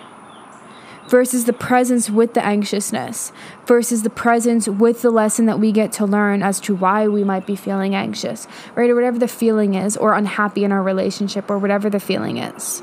versus 1.10 1.44
the 1.44 1.52
presence 1.52 2.08
with 2.08 2.34
the 2.34 2.44
anxiousness, 2.44 3.32
versus 3.66 4.04
the 4.04 4.10
presence 4.10 4.68
with 4.68 5.02
the 5.02 5.10
lesson 5.10 5.46
that 5.46 5.58
we 5.58 5.72
get 5.72 5.90
to 5.90 6.06
learn 6.06 6.40
as 6.40 6.60
to 6.60 6.74
why 6.74 7.08
we 7.08 7.24
might 7.24 7.44
be 7.46 7.56
feeling 7.56 7.96
anxious, 7.96 8.46
right? 8.76 8.88
Or 8.88 8.94
whatever 8.94 9.18
the 9.18 9.28
feeling 9.28 9.74
is, 9.74 9.96
or 9.96 10.14
unhappy 10.14 10.62
in 10.62 10.70
our 10.70 10.82
relationship, 10.82 11.50
or 11.50 11.58
whatever 11.58 11.90
the 11.90 11.98
feeling 11.98 12.38
is. 12.38 12.82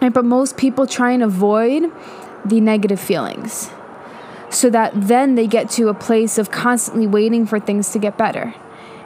Right? 0.00 0.12
But 0.12 0.24
most 0.24 0.56
people 0.56 0.86
try 0.86 1.12
and 1.12 1.22
avoid 1.22 1.92
the 2.46 2.60
negative 2.62 3.00
feelings 3.00 3.70
so 4.48 4.70
that 4.70 4.92
then 4.94 5.34
they 5.34 5.46
get 5.46 5.68
to 5.68 5.88
a 5.88 5.94
place 5.94 6.38
of 6.38 6.50
constantly 6.50 7.06
waiting 7.06 7.44
for 7.44 7.60
things 7.60 7.90
to 7.90 7.98
get 7.98 8.16
better. 8.16 8.54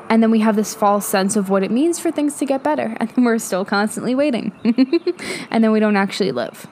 And 0.09 0.23
then 0.23 0.31
we 0.31 0.40
have 0.40 0.55
this 0.55 0.75
false 0.75 1.07
sense 1.07 1.35
of 1.35 1.51
what 1.51 1.62
it 1.62 1.70
means 1.73 1.99
for 1.99 2.12
things 2.12 2.37
to 2.38 2.44
get 2.44 2.62
better. 2.62 2.96
And 3.01 3.09
then 3.11 3.25
we're 3.25 3.38
still 3.38 3.64
constantly 3.64 4.14
waiting. 4.14 4.53
and 5.51 5.64
then 5.64 5.73
we 5.73 5.81
don't 5.81 5.96
actually 5.96 6.31
live 6.31 6.68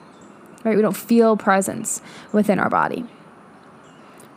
right? 0.63 0.75
We 0.75 0.81
don't 0.81 0.95
feel 0.95 1.37
presence 1.37 2.01
within 2.31 2.59
our 2.59 2.69
body. 2.69 3.05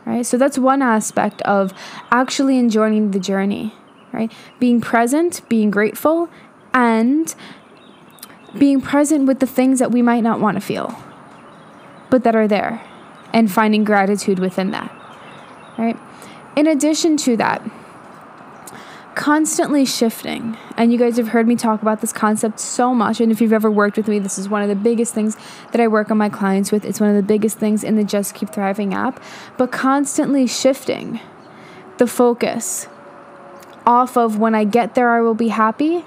Right? 0.05 0.25
So 0.25 0.37
that's 0.37 0.57
one 0.57 0.81
aspect 0.81 1.41
of 1.43 1.73
actually 2.11 2.57
enjoying 2.57 3.11
the 3.11 3.19
journey, 3.19 3.73
right? 4.11 4.31
Being 4.59 4.81
present, 4.81 5.41
being 5.47 5.71
grateful, 5.71 6.29
and 6.73 7.33
being 8.57 8.81
present 8.81 9.27
with 9.27 9.39
the 9.39 9.47
things 9.47 9.79
that 9.79 9.91
we 9.91 10.01
might 10.01 10.21
not 10.21 10.39
want 10.39 10.55
to 10.55 10.61
feel, 10.61 10.95
but 12.09 12.23
that 12.23 12.35
are 12.35 12.47
there, 12.47 12.81
and 13.31 13.51
finding 13.51 13.83
gratitude 13.83 14.39
within 14.39 14.71
that. 14.71 14.91
Right? 15.77 15.97
In 16.55 16.67
addition 16.67 17.17
to 17.17 17.37
that, 17.37 17.63
constantly 19.15 19.85
shifting. 19.85 20.57
And 20.77 20.91
you 20.91 20.97
guys 20.97 21.17
have 21.17 21.29
heard 21.29 21.47
me 21.47 21.55
talk 21.55 21.81
about 21.81 22.01
this 22.01 22.11
concept 22.11 22.59
so 22.59 22.93
much. 22.93 23.21
And 23.21 23.31
if 23.31 23.41
you've 23.41 23.53
ever 23.53 23.71
worked 23.71 23.97
with 23.97 24.07
me, 24.07 24.19
this 24.19 24.37
is 24.37 24.49
one 24.49 24.61
of 24.61 24.69
the 24.69 24.75
biggest 24.75 25.13
things 25.13 25.37
that 25.71 25.81
I 25.81 25.87
work 25.87 26.11
on 26.11 26.17
my 26.17 26.29
clients 26.29 26.71
with. 26.71 26.85
It's 26.85 26.99
one 26.99 27.09
of 27.09 27.15
the 27.15 27.23
biggest 27.23 27.57
things 27.57 27.83
in 27.83 27.95
the 27.95 28.03
Just 28.03 28.35
Keep 28.35 28.49
Thriving 28.49 28.93
app. 28.93 29.21
But 29.57 29.71
constantly 29.71 30.47
shifting 30.47 31.19
the 31.97 32.07
focus 32.07 32.87
off 33.85 34.17
of 34.17 34.39
when 34.39 34.55
I 34.55 34.63
get 34.63 34.95
there, 34.95 35.09
I 35.09 35.21
will 35.21 35.35
be 35.35 35.49
happy, 35.49 36.05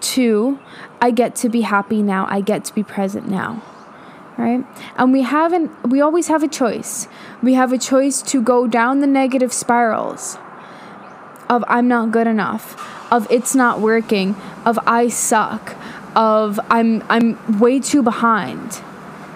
to 0.00 0.58
I 1.00 1.10
get 1.10 1.34
to 1.36 1.48
be 1.48 1.62
happy 1.62 2.02
now. 2.02 2.26
I 2.28 2.40
get 2.40 2.64
to 2.66 2.74
be 2.74 2.82
present 2.82 3.28
now. 3.28 3.62
Right? 4.36 4.64
And 4.96 5.12
we 5.12 5.22
haven't, 5.22 5.90
we 5.90 6.02
always 6.02 6.28
have 6.28 6.42
a 6.42 6.48
choice. 6.48 7.08
We 7.42 7.54
have 7.54 7.72
a 7.72 7.78
choice 7.78 8.20
to 8.22 8.42
go 8.42 8.66
down 8.66 9.00
the 9.00 9.06
negative 9.06 9.52
spirals 9.52 10.36
of 11.48 11.64
I'm 11.68 11.88
not 11.88 12.10
good 12.10 12.26
enough, 12.26 13.12
of 13.12 13.30
it's 13.30 13.54
not 13.54 13.80
working, 13.80 14.36
of 14.64 14.78
I 14.86 15.08
suck, 15.08 15.76
of 16.14 16.58
I'm 16.70 17.04
I'm 17.08 17.58
way 17.58 17.80
too 17.80 18.02
behind. 18.02 18.82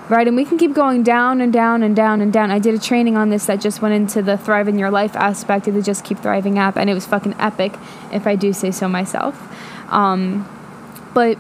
Right? 0.09 0.27
And 0.27 0.37
we 0.37 0.44
can 0.44 0.59
keep 0.59 0.75
going 0.75 1.05
down 1.05 1.40
and 1.40 1.53
down 1.53 1.85
and 1.85 1.94
down 1.94 2.20
and 2.20 2.33
down. 2.33 2.51
I 2.51 2.59
did 2.59 2.75
a 2.75 2.81
training 2.81 3.16
on 3.16 3.31
this 3.31 3.46
that 3.46 3.61
just 3.61 3.81
went 3.81 3.94
into 3.94 4.23
the 4.23 4.37
thrive 4.37 4.66
in 4.66 4.77
your 4.77 4.90
life 4.90 5.14
aspect 5.14 5.68
of 5.68 5.75
the 5.75 5.83
Just 5.83 6.05
Keep 6.05 6.18
Thriving 6.18 6.59
app, 6.59 6.77
and 6.77 6.90
it 6.90 6.94
was 6.94 7.07
fucking 7.07 7.37
epic, 7.38 7.75
if 8.12 8.27
I 8.27 8.35
do 8.35 8.53
say 8.53 8.73
so 8.73 8.88
myself. 8.88 9.40
Um, 9.92 10.49
but 11.14 11.38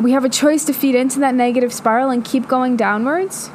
we 0.00 0.10
have 0.10 0.24
a 0.24 0.28
choice 0.28 0.64
to 0.64 0.72
feed 0.72 0.96
into 0.96 1.20
that 1.20 1.36
negative 1.36 1.72
spiral 1.72 2.10
and 2.10 2.24
keep 2.24 2.48
going 2.48 2.76
downwards, 2.76 3.48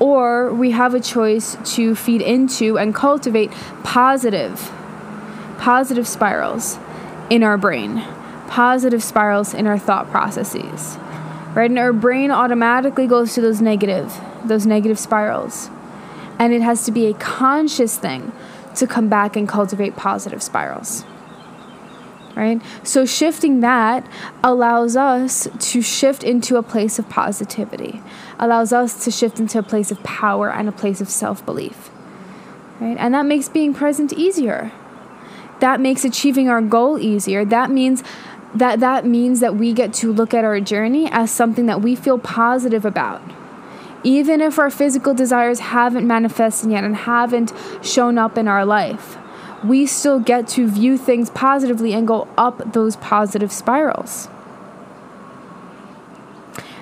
or 0.00 0.52
we 0.52 0.72
have 0.72 0.92
a 0.92 1.00
choice 1.00 1.56
to 1.76 1.94
feed 1.94 2.20
into 2.20 2.76
and 2.76 2.94
cultivate 2.94 3.50
positive 3.84 4.70
positive 5.58 6.06
spirals 6.06 6.78
in 7.30 7.42
our 7.42 7.58
brain, 7.58 8.02
positive 8.48 9.02
spirals 9.02 9.54
in 9.54 9.66
our 9.66 9.78
thought 9.78 10.10
processes. 10.10 10.96
Right? 11.54 11.70
And 11.70 11.78
our 11.78 11.92
brain 11.92 12.30
automatically 12.30 13.06
goes 13.06 13.34
to 13.34 13.40
those 13.40 13.60
negative, 13.60 14.14
those 14.44 14.66
negative 14.66 14.98
spirals. 14.98 15.70
And 16.38 16.52
it 16.52 16.60
has 16.60 16.84
to 16.84 16.92
be 16.92 17.06
a 17.06 17.14
conscious 17.14 17.96
thing 17.96 18.32
to 18.74 18.86
come 18.86 19.08
back 19.08 19.36
and 19.36 19.48
cultivate 19.48 19.96
positive 19.96 20.42
spirals. 20.42 21.04
Right? 22.34 22.60
So 22.82 23.06
shifting 23.06 23.60
that 23.60 24.06
allows 24.44 24.94
us 24.94 25.48
to 25.58 25.80
shift 25.80 26.22
into 26.22 26.58
a 26.58 26.62
place 26.62 26.98
of 26.98 27.08
positivity, 27.08 28.02
allows 28.38 28.74
us 28.74 29.02
to 29.06 29.10
shift 29.10 29.40
into 29.40 29.58
a 29.58 29.62
place 29.62 29.90
of 29.90 30.02
power 30.02 30.52
and 30.52 30.68
a 30.68 30.72
place 30.72 31.00
of 31.00 31.08
self 31.08 31.44
belief. 31.46 31.88
Right? 32.78 32.98
And 32.98 33.14
that 33.14 33.24
makes 33.24 33.48
being 33.48 33.72
present 33.72 34.12
easier 34.12 34.70
that 35.60 35.80
makes 35.80 36.04
achieving 36.04 36.48
our 36.48 36.60
goal 36.60 36.98
easier. 36.98 37.44
That 37.44 37.70
means 37.70 38.02
that 38.54 38.80
that 38.80 39.04
means 39.04 39.40
that 39.40 39.56
we 39.56 39.72
get 39.72 39.92
to 39.94 40.12
look 40.12 40.32
at 40.32 40.44
our 40.44 40.60
journey 40.60 41.08
as 41.10 41.30
something 41.30 41.66
that 41.66 41.82
we 41.82 41.94
feel 41.94 42.18
positive 42.18 42.84
about. 42.84 43.22
Even 44.02 44.40
if 44.40 44.58
our 44.58 44.70
physical 44.70 45.14
desires 45.14 45.58
haven't 45.58 46.06
manifested 46.06 46.70
yet 46.70 46.84
and 46.84 46.96
haven't 46.96 47.52
shown 47.82 48.18
up 48.18 48.38
in 48.38 48.48
our 48.48 48.64
life, 48.64 49.18
we 49.64 49.84
still 49.86 50.20
get 50.20 50.46
to 50.48 50.68
view 50.68 50.96
things 50.96 51.30
positively 51.30 51.92
and 51.92 52.06
go 52.06 52.28
up 52.38 52.72
those 52.72 52.96
positive 52.96 53.50
spirals. 53.50 54.28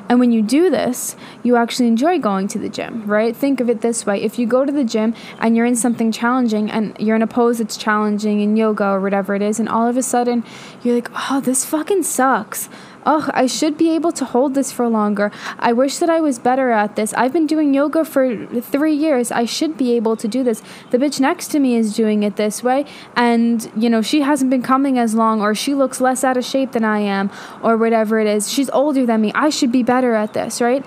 And 0.08 0.20
when 0.20 0.32
you 0.32 0.42
do 0.42 0.68
this, 0.68 1.16
you 1.42 1.56
actually 1.56 1.88
enjoy 1.88 2.18
going 2.18 2.46
to 2.48 2.58
the 2.58 2.68
gym, 2.68 3.04
right? 3.06 3.34
Think 3.34 3.60
of 3.60 3.70
it 3.70 3.80
this 3.80 4.04
way 4.04 4.22
if 4.22 4.38
you 4.38 4.46
go 4.46 4.64
to 4.64 4.72
the 4.72 4.84
gym 4.84 5.14
and 5.38 5.56
you're 5.56 5.66
in 5.66 5.76
something 5.76 6.12
challenging 6.12 6.70
and 6.70 6.94
you're 6.98 7.16
in 7.16 7.22
a 7.22 7.26
pose 7.26 7.58
that's 7.58 7.76
challenging 7.76 8.40
in 8.40 8.56
yoga 8.56 8.86
or 8.86 9.00
whatever 9.00 9.34
it 9.34 9.42
is, 9.42 9.58
and 9.58 9.68
all 9.68 9.88
of 9.88 9.96
a 9.96 10.02
sudden 10.02 10.44
you're 10.82 10.94
like, 10.94 11.10
oh, 11.30 11.40
this 11.40 11.64
fucking 11.64 12.02
sucks 12.02 12.68
oh, 13.06 13.30
I 13.34 13.46
should 13.46 13.76
be 13.76 13.90
able 13.90 14.12
to 14.12 14.24
hold 14.24 14.54
this 14.54 14.72
for 14.72 14.88
longer. 14.88 15.30
I 15.58 15.72
wish 15.72 15.98
that 15.98 16.10
I 16.10 16.20
was 16.20 16.38
better 16.38 16.70
at 16.70 16.96
this. 16.96 17.12
I've 17.14 17.32
been 17.32 17.46
doing 17.46 17.74
yoga 17.74 18.04
for 18.04 18.46
three 18.60 18.94
years. 18.94 19.30
I 19.30 19.44
should 19.44 19.76
be 19.76 19.92
able 19.92 20.16
to 20.16 20.28
do 20.28 20.42
this. 20.42 20.62
The 20.90 20.98
bitch 20.98 21.20
next 21.20 21.48
to 21.48 21.58
me 21.58 21.76
is 21.76 21.94
doing 21.94 22.22
it 22.22 22.36
this 22.36 22.62
way, 22.62 22.86
and 23.16 23.70
you 23.76 23.90
know, 23.90 24.02
she 24.02 24.22
hasn't 24.22 24.50
been 24.50 24.62
coming 24.62 24.98
as 24.98 25.14
long, 25.14 25.40
or 25.40 25.54
she 25.54 25.74
looks 25.74 26.00
less 26.00 26.24
out 26.24 26.36
of 26.36 26.44
shape 26.44 26.72
than 26.72 26.84
I 26.84 27.00
am, 27.00 27.30
or 27.62 27.76
whatever 27.76 28.18
it 28.18 28.26
is. 28.26 28.50
She's 28.50 28.70
older 28.70 29.06
than 29.06 29.20
me. 29.20 29.32
I 29.34 29.50
should 29.50 29.72
be 29.72 29.82
better 29.82 30.14
at 30.14 30.32
this, 30.32 30.60
right? 30.60 30.84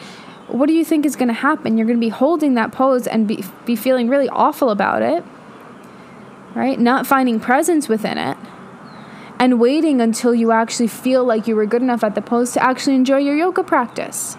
What 0.47 0.67
do 0.67 0.73
you 0.73 0.85
think 0.85 1.05
is 1.05 1.15
going 1.15 1.27
to 1.27 1.33
happen? 1.33 1.77
You're 1.77 1.87
going 1.87 1.99
to 1.99 2.05
be 2.05 2.09
holding 2.09 2.53
that 2.53 2.71
pose 2.71 3.05
and 3.05 3.27
be, 3.27 3.43
be 3.65 3.75
feeling 3.75 4.07
really 4.07 4.29
awful 4.29 4.69
about 4.69 5.01
it, 5.01 5.23
right? 6.55 6.79
Not 6.79 7.05
finding 7.05 7.39
presence 7.39 7.89
within 7.89 8.17
it 8.17 8.37
and 9.39 9.59
waiting 9.59 10.01
until 10.01 10.33
you 10.33 10.51
actually 10.51 10.87
feel 10.87 11.23
like 11.23 11.47
you 11.47 11.55
were 11.55 11.65
good 11.65 11.81
enough 11.81 12.03
at 12.03 12.15
the 12.15 12.21
pose 12.21 12.51
to 12.53 12.63
actually 12.63 12.95
enjoy 12.95 13.17
your 13.17 13.35
yoga 13.35 13.63
practice. 13.63 14.37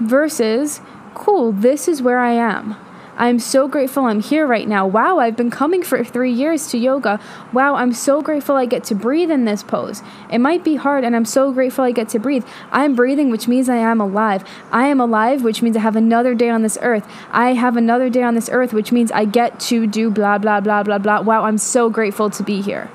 Versus, 0.00 0.80
cool, 1.14 1.52
this 1.52 1.88
is 1.88 2.02
where 2.02 2.18
I 2.18 2.32
am. 2.32 2.76
I'm 3.16 3.38
so 3.38 3.66
grateful 3.66 4.04
I'm 4.04 4.20
here 4.20 4.46
right 4.46 4.68
now. 4.68 4.86
Wow, 4.86 5.18
I've 5.18 5.36
been 5.36 5.50
coming 5.50 5.82
for 5.82 6.04
three 6.04 6.32
years 6.32 6.66
to 6.68 6.78
yoga. 6.78 7.18
Wow, 7.52 7.76
I'm 7.76 7.94
so 7.94 8.20
grateful 8.20 8.56
I 8.56 8.66
get 8.66 8.84
to 8.84 8.94
breathe 8.94 9.30
in 9.30 9.46
this 9.46 9.62
pose. 9.62 10.02
It 10.30 10.38
might 10.38 10.62
be 10.62 10.76
hard, 10.76 11.02
and 11.02 11.16
I'm 11.16 11.24
so 11.24 11.50
grateful 11.50 11.84
I 11.84 11.92
get 11.92 12.10
to 12.10 12.18
breathe. 12.18 12.44
I'm 12.70 12.94
breathing, 12.94 13.30
which 13.30 13.48
means 13.48 13.70
I 13.70 13.76
am 13.76 14.00
alive. 14.02 14.44
I 14.70 14.88
am 14.88 15.00
alive, 15.00 15.42
which 15.42 15.62
means 15.62 15.76
I 15.76 15.80
have 15.80 15.96
another 15.96 16.34
day 16.34 16.50
on 16.50 16.62
this 16.62 16.76
earth. 16.82 17.08
I 17.30 17.54
have 17.54 17.76
another 17.76 18.10
day 18.10 18.22
on 18.22 18.34
this 18.34 18.50
earth, 18.52 18.74
which 18.74 18.92
means 18.92 19.10
I 19.12 19.24
get 19.24 19.58
to 19.60 19.86
do 19.86 20.10
blah, 20.10 20.36
blah, 20.36 20.60
blah, 20.60 20.82
blah, 20.82 20.98
blah. 20.98 21.22
Wow, 21.22 21.44
I'm 21.44 21.58
so 21.58 21.88
grateful 21.88 22.28
to 22.30 22.42
be 22.42 22.60
here 22.60 22.90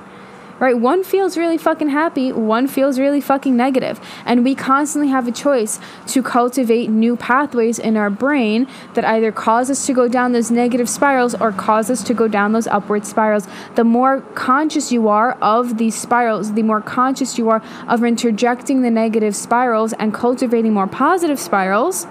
right? 0.61 0.77
One 0.77 1.03
feels 1.03 1.37
really 1.37 1.57
fucking 1.57 1.89
happy, 1.89 2.31
one 2.31 2.67
feels 2.67 2.99
really 2.99 3.19
fucking 3.19 3.57
negative. 3.57 3.99
And 4.25 4.45
we 4.45 4.53
constantly 4.53 5.09
have 5.09 5.27
a 5.27 5.31
choice 5.31 5.79
to 6.07 6.21
cultivate 6.21 6.87
new 6.87 7.17
pathways 7.17 7.79
in 7.79 7.97
our 7.97 8.11
brain 8.11 8.67
that 8.93 9.03
either 9.03 9.31
cause 9.31 9.71
us 9.71 9.87
to 9.87 9.93
go 9.93 10.07
down 10.07 10.33
those 10.33 10.51
negative 10.51 10.87
spirals 10.87 11.33
or 11.33 11.51
cause 11.51 11.89
us 11.89 12.03
to 12.03 12.13
go 12.13 12.27
down 12.27 12.51
those 12.51 12.67
upward 12.67 13.07
spirals. 13.07 13.47
The 13.73 13.83
more 13.83 14.21
conscious 14.35 14.91
you 14.91 15.07
are 15.07 15.31
of 15.41 15.79
these 15.79 15.99
spirals, 15.99 16.53
the 16.53 16.63
more 16.63 16.79
conscious 16.79 17.39
you 17.39 17.49
are 17.49 17.63
of 17.87 18.03
interjecting 18.03 18.83
the 18.83 18.91
negative 18.91 19.35
spirals 19.35 19.93
and 19.93 20.13
cultivating 20.13 20.73
more 20.73 20.87
positive 20.87 21.39
spirals, 21.39 22.05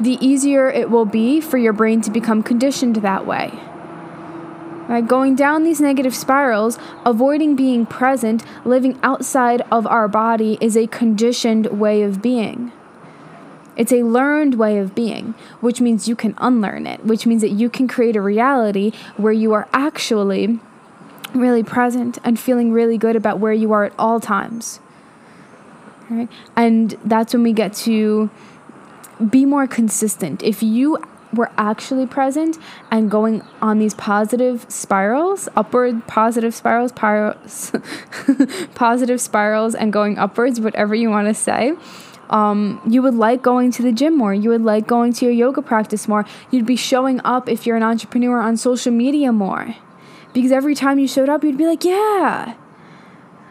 the 0.00 0.18
easier 0.20 0.68
it 0.68 0.90
will 0.90 1.04
be 1.04 1.40
for 1.40 1.58
your 1.58 1.72
brain 1.72 2.00
to 2.00 2.10
become 2.10 2.42
conditioned 2.42 2.96
that 2.96 3.24
way. 3.24 3.52
Right? 4.88 5.06
Going 5.06 5.34
down 5.34 5.64
these 5.64 5.80
negative 5.80 6.14
spirals, 6.14 6.78
avoiding 7.04 7.56
being 7.56 7.86
present, 7.86 8.44
living 8.64 8.98
outside 9.02 9.62
of 9.70 9.86
our 9.86 10.06
body 10.06 10.58
is 10.60 10.76
a 10.76 10.86
conditioned 10.86 11.66
way 11.66 12.02
of 12.02 12.22
being. 12.22 12.70
It's 13.76 13.92
a 13.92 14.04
learned 14.04 14.54
way 14.54 14.78
of 14.78 14.94
being, 14.94 15.34
which 15.60 15.80
means 15.80 16.08
you 16.08 16.16
can 16.16 16.34
unlearn 16.38 16.86
it, 16.86 17.04
which 17.04 17.26
means 17.26 17.42
that 17.42 17.50
you 17.50 17.68
can 17.68 17.88
create 17.88 18.16
a 18.16 18.22
reality 18.22 18.92
where 19.16 19.32
you 19.32 19.52
are 19.52 19.68
actually 19.72 20.60
really 21.34 21.62
present 21.62 22.18
and 22.24 22.38
feeling 22.38 22.72
really 22.72 22.96
good 22.96 23.16
about 23.16 23.38
where 23.38 23.52
you 23.52 23.72
are 23.72 23.84
at 23.84 23.92
all 23.98 24.20
times. 24.20 24.80
Right? 26.08 26.28
And 26.54 26.96
that's 27.04 27.34
when 27.34 27.42
we 27.42 27.52
get 27.52 27.74
to 27.74 28.30
be 29.28 29.44
more 29.44 29.66
consistent. 29.66 30.42
If 30.42 30.62
you 30.62 30.98
we're 31.32 31.50
actually 31.56 32.06
present 32.06 32.58
and 32.90 33.10
going 33.10 33.42
on 33.60 33.78
these 33.78 33.94
positive 33.94 34.66
spirals, 34.68 35.48
upward 35.56 36.06
positive 36.06 36.54
spirals, 36.54 36.92
positive 38.74 39.20
spirals, 39.20 39.74
and 39.74 39.92
going 39.92 40.18
upwards, 40.18 40.60
whatever 40.60 40.94
you 40.94 41.10
want 41.10 41.28
to 41.28 41.34
say. 41.34 41.74
Um, 42.28 42.80
you 42.88 43.02
would 43.02 43.14
like 43.14 43.42
going 43.42 43.70
to 43.72 43.82
the 43.82 43.92
gym 43.92 44.16
more. 44.16 44.34
You 44.34 44.50
would 44.50 44.62
like 44.62 44.86
going 44.86 45.12
to 45.14 45.26
your 45.26 45.34
yoga 45.34 45.62
practice 45.62 46.08
more. 46.08 46.24
You'd 46.50 46.66
be 46.66 46.76
showing 46.76 47.20
up 47.24 47.48
if 47.48 47.66
you're 47.66 47.76
an 47.76 47.82
entrepreneur 47.82 48.40
on 48.40 48.56
social 48.56 48.92
media 48.92 49.32
more. 49.32 49.76
Because 50.32 50.52
every 50.52 50.74
time 50.74 50.98
you 50.98 51.08
showed 51.08 51.28
up, 51.28 51.44
you'd 51.44 51.56
be 51.56 51.66
like, 51.66 51.84
yeah, 51.84 52.54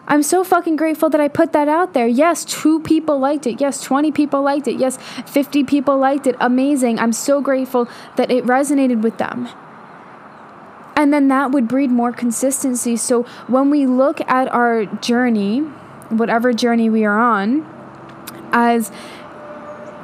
I'm 0.08 0.22
so 0.22 0.44
fucking 0.44 0.76
grateful 0.76 1.10
that 1.10 1.20
I 1.20 1.28
put 1.28 1.52
that 1.54 1.68
out 1.68 1.94
there. 1.94 2.08
Yes, 2.08 2.46
two 2.46 2.80
people 2.80 3.18
liked 3.20 3.48
it. 3.48 3.60
Yes, 3.60 3.82
20 3.82 4.12
people 4.12 4.44
liked 4.44 4.68
it. 4.68 4.78
Yes, 4.78 4.98
50 5.26 5.64
people 5.64 5.98
liked 5.98 6.28
it. 6.28 6.36
Amazing. 6.40 7.00
I'm 7.00 7.14
so 7.14 7.42
grateful 7.42 7.90
that 8.16 8.30
it 8.30 8.46
resonated 8.46 9.02
with 9.02 9.18
them. 9.18 9.50
And 10.96 11.12
then 11.12 11.28
that 11.30 11.52
would 11.52 11.68
breed 11.68 11.90
more 11.90 12.12
consistency. 12.12 12.96
So 12.96 13.24
when 13.48 13.70
we 13.70 13.86
look 13.86 14.22
at 14.22 14.48
our 14.50 14.86
journey, 14.86 15.60
whatever 16.10 16.54
journey 16.54 16.90
we 16.90 17.04
are 17.04 17.20
on, 17.20 17.68
as 18.52 18.92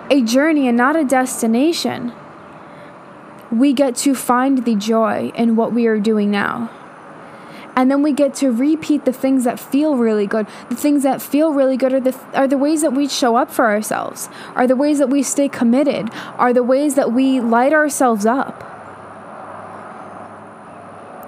a 0.10 0.22
journey 0.22 0.68
and 0.68 0.76
not 0.76 0.96
a 0.96 1.06
destination, 1.06 2.12
we 3.52 3.72
get 3.72 3.96
to 3.98 4.16
find 4.16 4.66
the 4.66 4.76
joy 4.76 5.32
in 5.36 5.56
what 5.56 5.72
we 5.72 5.86
are 5.86 6.00
doing 6.00 6.32
now. 6.32 6.70
And 7.76 7.90
then 7.90 8.04
we 8.04 8.12
get 8.12 8.34
to 8.36 8.52
repeat 8.52 9.06
the 9.06 9.14
things 9.14 9.46
that 9.46 9.60
feel 9.60 9.96
really 9.96 10.28
good. 10.28 10.48
The 10.70 10.76
things 10.76 11.04
that 11.04 11.22
feel 11.22 11.54
really 11.54 11.78
good 11.78 11.94
are 11.94 12.00
the 12.00 12.18
are 12.34 12.48
the 12.48 12.58
ways 12.58 12.82
that 12.82 12.94
we 12.94 13.08
show 13.08 13.36
up 13.36 13.52
for 13.52 13.66
ourselves. 13.66 14.30
Are 14.56 14.68
the 14.68 14.76
ways 14.76 15.00
that 15.00 15.10
we 15.10 15.24
stay 15.24 15.48
committed. 15.48 16.10
Are 16.38 16.54
the 16.54 16.64
ways 16.64 16.96
that 16.96 17.12
we 17.12 17.40
light 17.40 17.74
ourselves 17.74 18.26
up. 18.26 18.68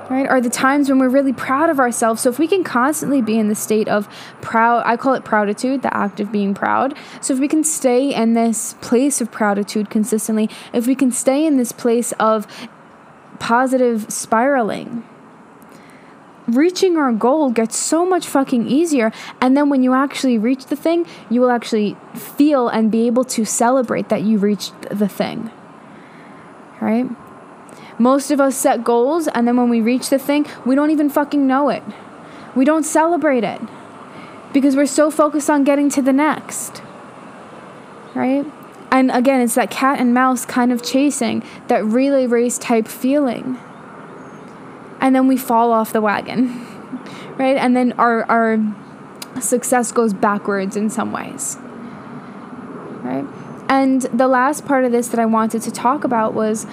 Right? 0.10 0.28
Are 0.28 0.42
the 0.42 0.50
times 0.50 0.90
when 0.90 1.00
we're 1.00 1.10
really 1.10 1.34
proud 1.34 1.70
of 1.70 1.80
ourselves. 1.80 2.22
So 2.22 2.30
if 2.30 2.38
we 2.38 2.48
can 2.48 2.64
constantly 2.64 3.22
be 3.22 3.40
in 3.40 3.48
the 3.48 3.56
state 3.56 3.88
of 3.88 4.10
proud, 4.42 4.84
I 4.86 4.98
call 4.98 5.14
it 5.14 5.24
prouditude, 5.24 5.82
the 5.82 5.96
act 5.96 6.20
of 6.20 6.32
being 6.32 6.54
proud. 6.54 6.94
So 7.22 7.34
if 7.34 7.40
we 7.40 7.48
can 7.48 7.64
stay 7.64 8.14
in 8.14 8.34
this 8.34 8.76
place 8.82 9.22
of 9.22 9.32
prouditude 9.32 9.90
consistently, 9.90 10.50
if 10.74 10.86
we 10.88 10.94
can 10.94 11.12
stay 11.12 11.46
in 11.46 11.56
this 11.56 11.72
place 11.72 12.12
of 12.20 12.46
positive 13.40 14.12
spiraling, 14.12 15.04
reaching 16.48 16.98
our 16.98 17.12
goal 17.12 17.50
gets 17.52 17.78
so 17.78 18.06
much 18.06 18.28
fucking 18.28 18.68
easier. 18.68 19.12
And 19.42 19.56
then 19.56 19.70
when 19.70 19.84
you 19.84 19.94
actually 19.94 20.38
reach 20.38 20.66
the 20.66 20.76
thing, 20.76 21.06
you 21.30 21.42
will 21.42 21.52
actually 21.52 21.96
feel 22.14 22.68
and 22.68 22.92
be 22.92 23.08
able 23.08 23.24
to 23.26 23.46
celebrate 23.46 24.10
that 24.10 24.24
you 24.24 24.38
reached 24.38 24.74
the 24.90 25.08
thing. 25.08 25.52
Right? 26.82 27.08
Most 28.00 28.32
of 28.32 28.42
us 28.42 28.58
set 28.58 28.84
goals, 28.84 29.28
and 29.28 29.48
then 29.48 29.56
when 29.56 29.70
we 29.70 29.80
reach 29.80 30.10
the 30.10 30.20
thing, 30.20 30.46
we 30.66 30.76
don't 30.76 30.92
even 30.92 31.10
fucking 31.10 31.46
know 31.46 31.70
it. 31.70 31.84
We 32.56 32.66
don't 32.66 32.84
celebrate 32.84 33.44
it 33.44 33.62
because 34.52 34.76
we're 34.76 34.86
so 34.86 35.10
focused 35.10 35.50
on 35.50 35.64
getting 35.64 35.90
to 35.92 36.02
the 36.02 36.14
next. 36.14 36.82
Right? 38.14 38.46
And 38.92 39.10
again, 39.10 39.42
it's 39.42 39.56
that 39.56 39.72
cat 39.72 40.00
and 40.00 40.14
mouse 40.14 40.46
kind 40.46 40.72
of 40.72 40.84
chasing, 40.84 41.44
that 41.68 41.84
relay 41.84 42.28
race 42.28 42.58
type 42.58 42.88
feeling 42.88 43.58
and 45.04 45.14
then 45.14 45.28
we 45.28 45.36
fall 45.36 45.74
off 45.74 45.92
the 45.92 46.00
wagon, 46.00 46.66
right? 47.38 47.58
And 47.58 47.76
then 47.76 47.92
our, 48.00 48.24
our 48.32 48.58
success 49.42 49.92
goes 49.92 50.14
backwards 50.14 50.78
in 50.78 50.90
some 50.90 51.12
ways, 51.12 51.58
right? 53.02 53.26
And 53.68 54.04
the 54.04 54.30
last 54.30 54.66
part 54.66 54.86
of 54.86 54.94
this 54.94 55.10
that 55.10 55.20
I 55.20 55.26
wanted 55.26 55.62
to 55.64 55.72
talk 55.72 56.06
about 56.06 56.34
was 56.34 56.64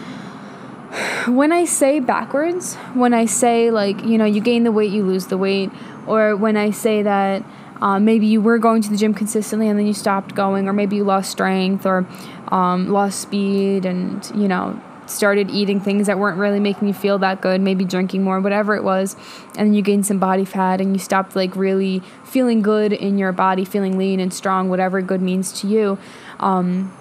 when 1.26 1.50
I 1.50 1.64
say 1.64 1.98
backwards, 1.98 2.76
when 2.94 3.12
I 3.12 3.26
say, 3.26 3.72
like, 3.72 4.04
you 4.04 4.16
know, 4.16 4.24
you 4.24 4.40
gain 4.40 4.62
the 4.62 4.72
weight, 4.72 4.92
you 4.92 5.04
lose 5.04 5.26
the 5.26 5.36
weight, 5.36 5.70
or 6.06 6.36
when 6.36 6.56
I 6.56 6.70
say 6.70 7.02
that 7.02 7.44
um, 7.82 8.04
maybe 8.04 8.26
you 8.26 8.40
were 8.40 8.58
going 8.58 8.80
to 8.82 8.90
the 8.90 8.96
gym 8.96 9.12
consistently 9.12 9.68
and 9.68 9.76
then 9.76 9.88
you 9.88 9.94
stopped 9.94 10.36
going, 10.36 10.68
or 10.68 10.72
maybe 10.72 10.94
you 10.94 11.02
lost 11.02 11.32
strength 11.32 11.84
or 11.84 12.06
um, 12.48 12.90
lost 12.90 13.20
speed 13.20 13.86
and, 13.86 14.24
you 14.36 14.46
know, 14.46 14.80
started 15.10 15.50
eating 15.50 15.80
things 15.80 16.06
that 16.06 16.18
weren't 16.18 16.38
really 16.38 16.60
making 16.60 16.88
you 16.88 16.94
feel 16.94 17.18
that 17.18 17.40
good, 17.40 17.60
maybe 17.60 17.84
drinking 17.84 18.22
more, 18.22 18.40
whatever 18.40 18.74
it 18.74 18.84
was, 18.84 19.16
and 19.56 19.74
you 19.74 19.82
gained 19.82 20.06
some 20.06 20.18
body 20.18 20.44
fat 20.44 20.80
and 20.80 20.94
you 20.94 20.98
stopped 20.98 21.36
like 21.36 21.54
really 21.56 22.00
feeling 22.24 22.62
good 22.62 22.92
in 22.92 23.18
your 23.18 23.32
body, 23.32 23.64
feeling 23.64 23.98
lean 23.98 24.20
and 24.20 24.32
strong, 24.32 24.68
whatever 24.68 25.02
good 25.02 25.20
means 25.20 25.52
to 25.60 25.66
you. 25.66 25.98
Um, 26.38 26.92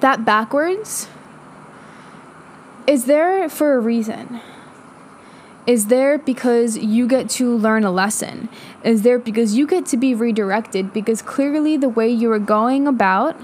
that 0.00 0.24
backwards 0.24 1.08
is 2.86 3.04
there 3.04 3.48
for 3.48 3.74
a 3.74 3.80
reason. 3.80 4.40
Is 5.66 5.86
there 5.86 6.18
because 6.18 6.76
you 6.76 7.06
get 7.06 7.30
to 7.30 7.56
learn 7.56 7.84
a 7.84 7.92
lesson? 7.92 8.48
Is 8.82 9.02
there 9.02 9.18
because 9.18 9.56
you 9.56 9.66
get 9.66 9.86
to 9.86 9.96
be 9.96 10.12
redirected? 10.12 10.92
Because 10.92 11.22
clearly, 11.22 11.76
the 11.76 11.88
way 11.88 12.08
you 12.08 12.28
were 12.28 12.40
going 12.40 12.88
about 12.88 13.40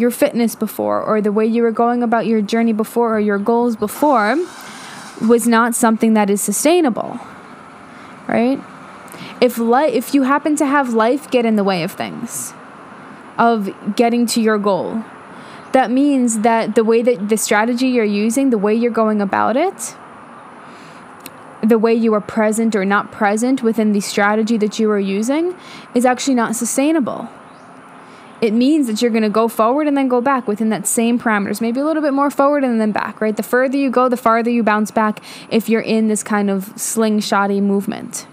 your 0.00 0.10
fitness 0.10 0.54
before 0.54 1.02
or 1.02 1.20
the 1.20 1.30
way 1.30 1.46
you 1.46 1.62
were 1.62 1.70
going 1.70 2.02
about 2.02 2.26
your 2.26 2.40
journey 2.40 2.72
before 2.72 3.14
or 3.14 3.20
your 3.20 3.38
goals 3.38 3.76
before 3.76 4.36
was 5.20 5.46
not 5.46 5.74
something 5.74 6.14
that 6.14 6.30
is 6.30 6.40
sustainable. 6.40 7.20
Right? 8.26 8.58
If 9.40 9.58
life 9.58 9.92
if 9.94 10.14
you 10.14 10.22
happen 10.22 10.56
to 10.56 10.66
have 10.66 10.94
life 10.94 11.30
get 11.30 11.44
in 11.44 11.56
the 11.56 11.64
way 11.64 11.82
of 11.82 11.92
things 11.92 12.54
of 13.38 13.70
getting 13.96 14.26
to 14.26 14.40
your 14.40 14.58
goal, 14.58 15.04
that 15.72 15.90
means 15.90 16.40
that 16.40 16.74
the 16.74 16.84
way 16.84 17.02
that 17.02 17.28
the 17.28 17.36
strategy 17.36 17.88
you're 17.88 18.04
using, 18.04 18.50
the 18.50 18.58
way 18.58 18.74
you're 18.74 18.90
going 18.90 19.20
about 19.20 19.56
it, 19.56 19.96
the 21.62 21.78
way 21.78 21.94
you 21.94 22.14
are 22.14 22.20
present 22.20 22.74
or 22.74 22.84
not 22.84 23.12
present 23.12 23.62
within 23.62 23.92
the 23.92 24.00
strategy 24.00 24.56
that 24.56 24.78
you 24.78 24.90
are 24.90 24.98
using 24.98 25.56
is 25.94 26.04
actually 26.04 26.34
not 26.34 26.56
sustainable 26.56 27.28
it 28.40 28.52
means 28.52 28.86
that 28.86 29.02
you're 29.02 29.10
going 29.10 29.22
to 29.22 29.28
go 29.28 29.48
forward 29.48 29.86
and 29.86 29.96
then 29.96 30.08
go 30.08 30.20
back 30.20 30.48
within 30.48 30.70
that 30.70 30.86
same 30.86 31.18
parameters, 31.18 31.60
maybe 31.60 31.80
a 31.80 31.84
little 31.84 32.02
bit 32.02 32.14
more 32.14 32.30
forward 32.30 32.64
and 32.64 32.80
then 32.80 32.92
back, 32.92 33.20
right? 33.20 33.36
The 33.36 33.42
further 33.42 33.76
you 33.76 33.90
go, 33.90 34.08
the 34.08 34.16
farther 34.16 34.50
you 34.50 34.62
bounce 34.62 34.90
back 34.90 35.22
if 35.50 35.68
you're 35.68 35.80
in 35.80 36.08
this 36.08 36.22
kind 36.22 36.50
of 36.50 36.66
slingshotty 36.76 37.62
movement. 37.62 38.26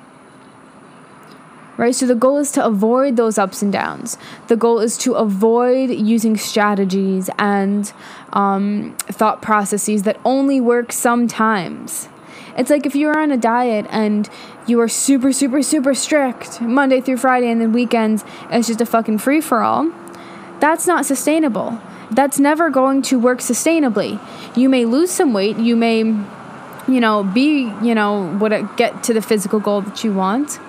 Right? 1.75 1.93
So 1.93 2.07
the 2.07 2.15
goal 2.15 2.37
is 2.37 2.51
to 2.53 2.65
avoid 2.65 3.17
those 3.17 3.37
ups 3.37 3.61
and 3.61 3.71
downs. 3.71 4.17
The 4.47 4.55
goal 4.55 4.79
is 4.79 4.97
to 4.99 5.13
avoid 5.13 5.91
using 5.91 6.35
strategies 6.35 7.29
and 7.37 7.91
um, 8.33 8.95
thought 8.97 9.43
processes 9.43 10.01
that 10.03 10.19
only 10.25 10.59
work 10.59 10.91
sometimes. 10.91 12.09
It's 12.57 12.69
like 12.69 12.85
if 12.85 12.95
you 12.95 13.07
are 13.09 13.19
on 13.19 13.31
a 13.31 13.37
diet 13.37 13.85
and 13.89 14.29
you 14.65 14.81
are 14.81 14.87
super, 14.87 15.31
super, 15.31 15.61
super 15.61 15.93
strict 15.93 16.59
Monday 16.59 17.01
through 17.01 17.17
Friday 17.17 17.49
and 17.49 17.61
then 17.61 17.71
weekends, 17.71 18.25
it's 18.49 18.67
just 18.67 18.81
a 18.81 18.85
fucking 18.85 19.19
free 19.19 19.41
for 19.41 19.61
all. 19.61 19.91
That's 20.59 20.87
not 20.87 21.05
sustainable. 21.05 21.79
That's 22.09 22.39
never 22.39 22.69
going 22.69 23.01
to 23.03 23.19
work 23.19 23.39
sustainably. 23.39 24.19
You 24.57 24.69
may 24.69 24.85
lose 24.85 25.11
some 25.11 25.33
weight, 25.33 25.57
you 25.57 25.75
may, 25.75 25.99
you 25.99 26.99
know, 26.99 27.23
be, 27.23 27.71
you 27.81 27.93
know, 27.93 28.27
what 28.37 28.77
get 28.77 29.03
to 29.03 29.13
the 29.13 29.21
physical 29.21 29.59
goal 29.59 29.81
that 29.81 30.03
you 30.03 30.13
want. 30.13 30.59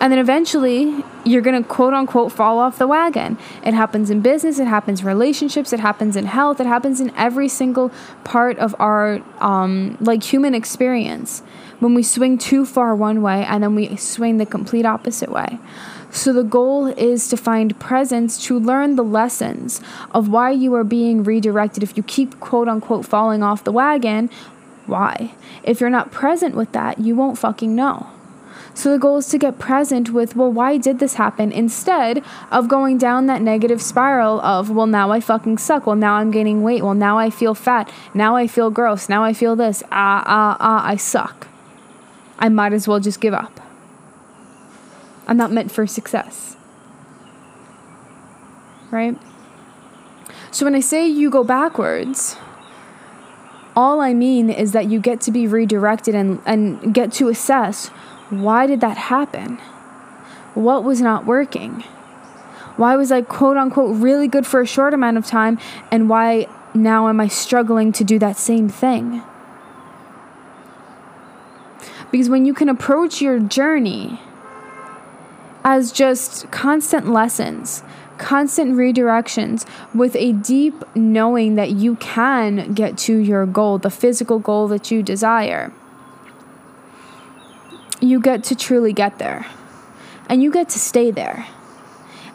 And 0.00 0.12
then 0.12 0.18
eventually 0.18 1.02
you're 1.24 1.40
going 1.40 1.62
to 1.62 1.66
quote 1.66 1.94
unquote 1.94 2.32
fall 2.32 2.58
off 2.58 2.78
the 2.78 2.86
wagon. 2.86 3.38
It 3.64 3.74
happens 3.74 4.10
in 4.10 4.20
business, 4.20 4.58
it 4.58 4.66
happens 4.66 5.00
in 5.00 5.06
relationships, 5.06 5.72
it 5.72 5.80
happens 5.80 6.16
in 6.16 6.26
health, 6.26 6.60
it 6.60 6.66
happens 6.66 7.00
in 7.00 7.10
every 7.16 7.48
single 7.48 7.90
part 8.24 8.58
of 8.58 8.74
our 8.78 9.22
um, 9.40 9.96
like 10.00 10.22
human 10.22 10.54
experience. 10.54 11.40
When 11.80 11.94
we 11.94 12.02
swing 12.02 12.38
too 12.38 12.66
far 12.66 12.94
one 12.94 13.22
way 13.22 13.44
and 13.44 13.62
then 13.62 13.74
we 13.74 13.96
swing 13.96 14.38
the 14.38 14.46
complete 14.46 14.84
opposite 14.84 15.30
way. 15.30 15.58
So 16.10 16.32
the 16.32 16.44
goal 16.44 16.86
is 16.86 17.28
to 17.28 17.36
find 17.36 17.78
presence 17.80 18.42
to 18.46 18.58
learn 18.58 18.94
the 18.94 19.02
lessons 19.02 19.80
of 20.12 20.28
why 20.28 20.52
you 20.52 20.72
are 20.74 20.84
being 20.84 21.24
redirected. 21.24 21.82
If 21.82 21.96
you 21.96 22.02
keep 22.02 22.38
quote 22.40 22.68
unquote 22.68 23.04
falling 23.04 23.42
off 23.42 23.64
the 23.64 23.72
wagon, 23.72 24.30
why? 24.86 25.34
If 25.62 25.80
you're 25.80 25.90
not 25.90 26.12
present 26.12 26.54
with 26.54 26.72
that, 26.72 27.00
you 27.00 27.16
won't 27.16 27.38
fucking 27.38 27.74
know. 27.74 28.13
So 28.74 28.90
the 28.90 28.98
goal 28.98 29.18
is 29.18 29.28
to 29.28 29.38
get 29.38 29.58
present 29.58 30.10
with, 30.10 30.34
well, 30.36 30.50
why 30.50 30.78
did 30.78 30.98
this 30.98 31.14
happen? 31.14 31.52
Instead 31.52 32.24
of 32.50 32.68
going 32.68 32.98
down 32.98 33.26
that 33.26 33.42
negative 33.42 33.80
spiral 33.80 34.40
of, 34.40 34.70
well, 34.70 34.86
now 34.86 35.10
I 35.10 35.20
fucking 35.20 35.58
suck. 35.58 35.86
Well, 35.86 35.96
now 35.96 36.14
I'm 36.14 36.30
gaining 36.30 36.62
weight. 36.62 36.82
Well, 36.82 36.94
now 36.94 37.18
I 37.18 37.30
feel 37.30 37.54
fat. 37.54 37.92
Now 38.12 38.36
I 38.36 38.46
feel 38.46 38.70
gross. 38.70 39.08
Now 39.08 39.22
I 39.22 39.32
feel 39.32 39.54
this. 39.56 39.82
Ah, 39.92 40.22
ah, 40.26 40.56
ah, 40.58 40.86
I 40.86 40.96
suck. 40.96 41.46
I 42.38 42.48
might 42.48 42.72
as 42.72 42.88
well 42.88 43.00
just 43.00 43.20
give 43.20 43.34
up. 43.34 43.60
I'm 45.26 45.36
not 45.36 45.52
meant 45.52 45.70
for 45.70 45.86
success. 45.86 46.56
Right? 48.90 49.16
So 50.50 50.66
when 50.66 50.74
I 50.74 50.80
say 50.80 51.06
you 51.06 51.30
go 51.30 51.42
backwards, 51.42 52.36
all 53.76 54.00
I 54.00 54.14
mean 54.14 54.50
is 54.50 54.72
that 54.72 54.86
you 54.86 55.00
get 55.00 55.20
to 55.22 55.30
be 55.30 55.46
redirected 55.46 56.14
and, 56.14 56.40
and 56.46 56.94
get 56.94 57.12
to 57.14 57.28
assess 57.28 57.90
why 58.30 58.66
did 58.66 58.80
that 58.80 58.96
happen? 58.96 59.58
What 60.54 60.84
was 60.84 61.00
not 61.00 61.26
working? 61.26 61.82
Why 62.76 62.96
was 62.96 63.12
I 63.12 63.22
quote 63.22 63.56
unquote 63.56 63.96
really 63.96 64.28
good 64.28 64.46
for 64.46 64.60
a 64.60 64.66
short 64.66 64.94
amount 64.94 65.16
of 65.16 65.26
time 65.26 65.58
and 65.90 66.08
why 66.08 66.48
now 66.74 67.08
am 67.08 67.20
I 67.20 67.28
struggling 67.28 67.92
to 67.92 68.04
do 68.04 68.18
that 68.18 68.36
same 68.36 68.68
thing? 68.68 69.22
Because 72.10 72.28
when 72.28 72.46
you 72.46 72.54
can 72.54 72.68
approach 72.68 73.20
your 73.20 73.38
journey 73.38 74.20
as 75.64 75.92
just 75.92 76.50
constant 76.50 77.10
lessons, 77.10 77.82
constant 78.18 78.76
redirections 78.76 79.66
with 79.94 80.14
a 80.16 80.32
deep 80.32 80.84
knowing 80.94 81.56
that 81.56 81.70
you 81.72 81.96
can 81.96 82.72
get 82.74 82.96
to 82.98 83.16
your 83.16 83.46
goal, 83.46 83.78
the 83.78 83.90
physical 83.90 84.38
goal 84.38 84.68
that 84.68 84.90
you 84.90 85.02
desire 85.02 85.72
you 88.00 88.20
get 88.20 88.44
to 88.44 88.54
truly 88.54 88.92
get 88.92 89.18
there 89.18 89.46
and 90.28 90.42
you 90.42 90.50
get 90.50 90.68
to 90.70 90.78
stay 90.78 91.10
there. 91.10 91.46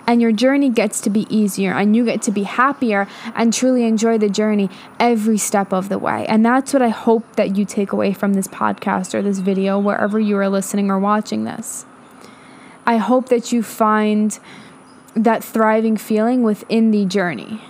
And 0.08 0.22
your 0.22 0.32
journey 0.32 0.70
gets 0.70 1.02
to 1.02 1.12
be 1.12 1.28
easier, 1.30 1.72
and 1.72 1.96
you 1.96 2.04
get 2.04 2.24
to 2.24 2.32
be 2.32 2.42
happier 2.42 3.08
and 3.36 3.54
truly 3.54 3.84
enjoy 3.84 4.18
the 4.18 4.30
journey 4.30 4.68
every 5.00 5.38
step 5.38 5.72
of 5.72 5.88
the 5.88 6.00
way. 6.00 6.26
And 6.26 6.44
that's 6.44 6.74
what 6.74 6.82
I 6.82 6.90
hope 6.90 7.36
that 7.36 7.56
you 7.56 7.64
take 7.64 7.92
away 7.92 8.14
from 8.14 8.34
this 8.34 8.48
podcast 8.48 9.14
or 9.14 9.22
this 9.22 9.38
video, 9.38 9.78
wherever 9.78 10.20
you 10.20 10.36
are 10.38 10.50
listening 10.50 10.90
or 10.90 10.98
watching 10.98 11.44
this. 11.44 11.86
I 12.88 12.98
hope 12.98 13.30
that 13.30 13.52
you 13.52 13.62
find 13.62 14.40
that 15.16 15.44
thriving 15.44 15.96
feeling 15.96 16.42
within 16.42 16.90
the 16.90 17.06
journey 17.06 17.62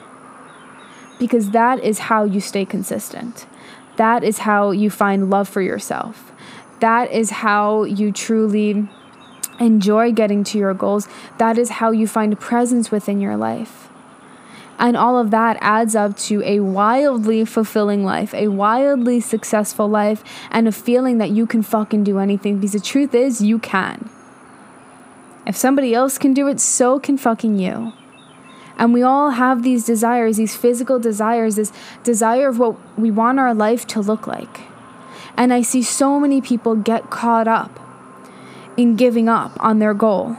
because 1.19 1.51
that 1.51 1.83
is 1.83 1.99
how 1.99 2.23
you 2.23 2.39
stay 2.39 2.63
consistent. 2.63 3.47
That 3.97 4.23
is 4.23 4.39
how 4.39 4.71
you 4.71 4.89
find 4.89 5.29
love 5.29 5.49
for 5.49 5.61
yourself 5.61 6.31
that 6.79 7.11
is 7.11 7.29
how 7.29 7.83
you 7.83 8.11
truly 8.11 8.87
enjoy 9.59 10.11
getting 10.11 10.43
to 10.45 10.57
your 10.57 10.73
goals. 10.73 11.07
That 11.37 11.57
is 11.57 11.69
how 11.69 11.91
you 11.91 12.07
find 12.07 12.39
presence 12.39 12.91
within 12.91 13.19
your 13.19 13.37
life. 13.37 13.89
And 14.79 14.95
all 14.95 15.17
of 15.17 15.29
that 15.31 15.57
adds 15.59 15.93
up 15.93 16.15
to 16.17 16.41
a 16.43 16.61
wildly 16.61 17.43
fulfilling 17.43 18.05
life, 18.05 18.33
a 18.33 18.47
wildly 18.47 19.19
successful 19.19 19.89
life, 19.89 20.23
and 20.49 20.69
a 20.69 20.71
feeling 20.71 21.17
that 21.17 21.31
you 21.31 21.45
can 21.45 21.61
fucking 21.61 22.05
do 22.05 22.17
anything 22.17 22.59
because 22.59 22.71
the 22.71 22.79
truth 22.79 23.13
is, 23.13 23.41
you 23.41 23.59
can. 23.59 24.09
If 25.45 25.57
somebody 25.57 25.93
else 25.93 26.17
can 26.17 26.33
do 26.33 26.47
it, 26.47 26.61
so 26.61 26.97
can 26.97 27.17
fucking 27.17 27.59
you. 27.59 27.91
And 28.77 28.93
we 28.93 29.03
all 29.03 29.31
have 29.31 29.63
these 29.63 29.83
desires, 29.83 30.37
these 30.37 30.55
physical 30.55 30.97
desires, 30.97 31.57
this 31.57 31.73
desire 32.03 32.47
of 32.47 32.57
what 32.57 32.77
we 32.97 33.11
want 33.11 33.37
our 33.37 33.53
life 33.53 33.85
to 33.87 33.99
look 33.99 34.25
like. 34.25 34.68
And 35.39 35.53
I 35.53 35.61
see 35.61 35.81
so 35.81 36.19
many 36.19 36.41
people 36.41 36.75
get 36.75 37.09
caught 37.09 37.47
up 37.47 37.79
in 38.77 38.95
giving 38.95 39.27
up 39.27 39.53
on 39.59 39.79
their 39.79 39.93
goal 39.93 40.35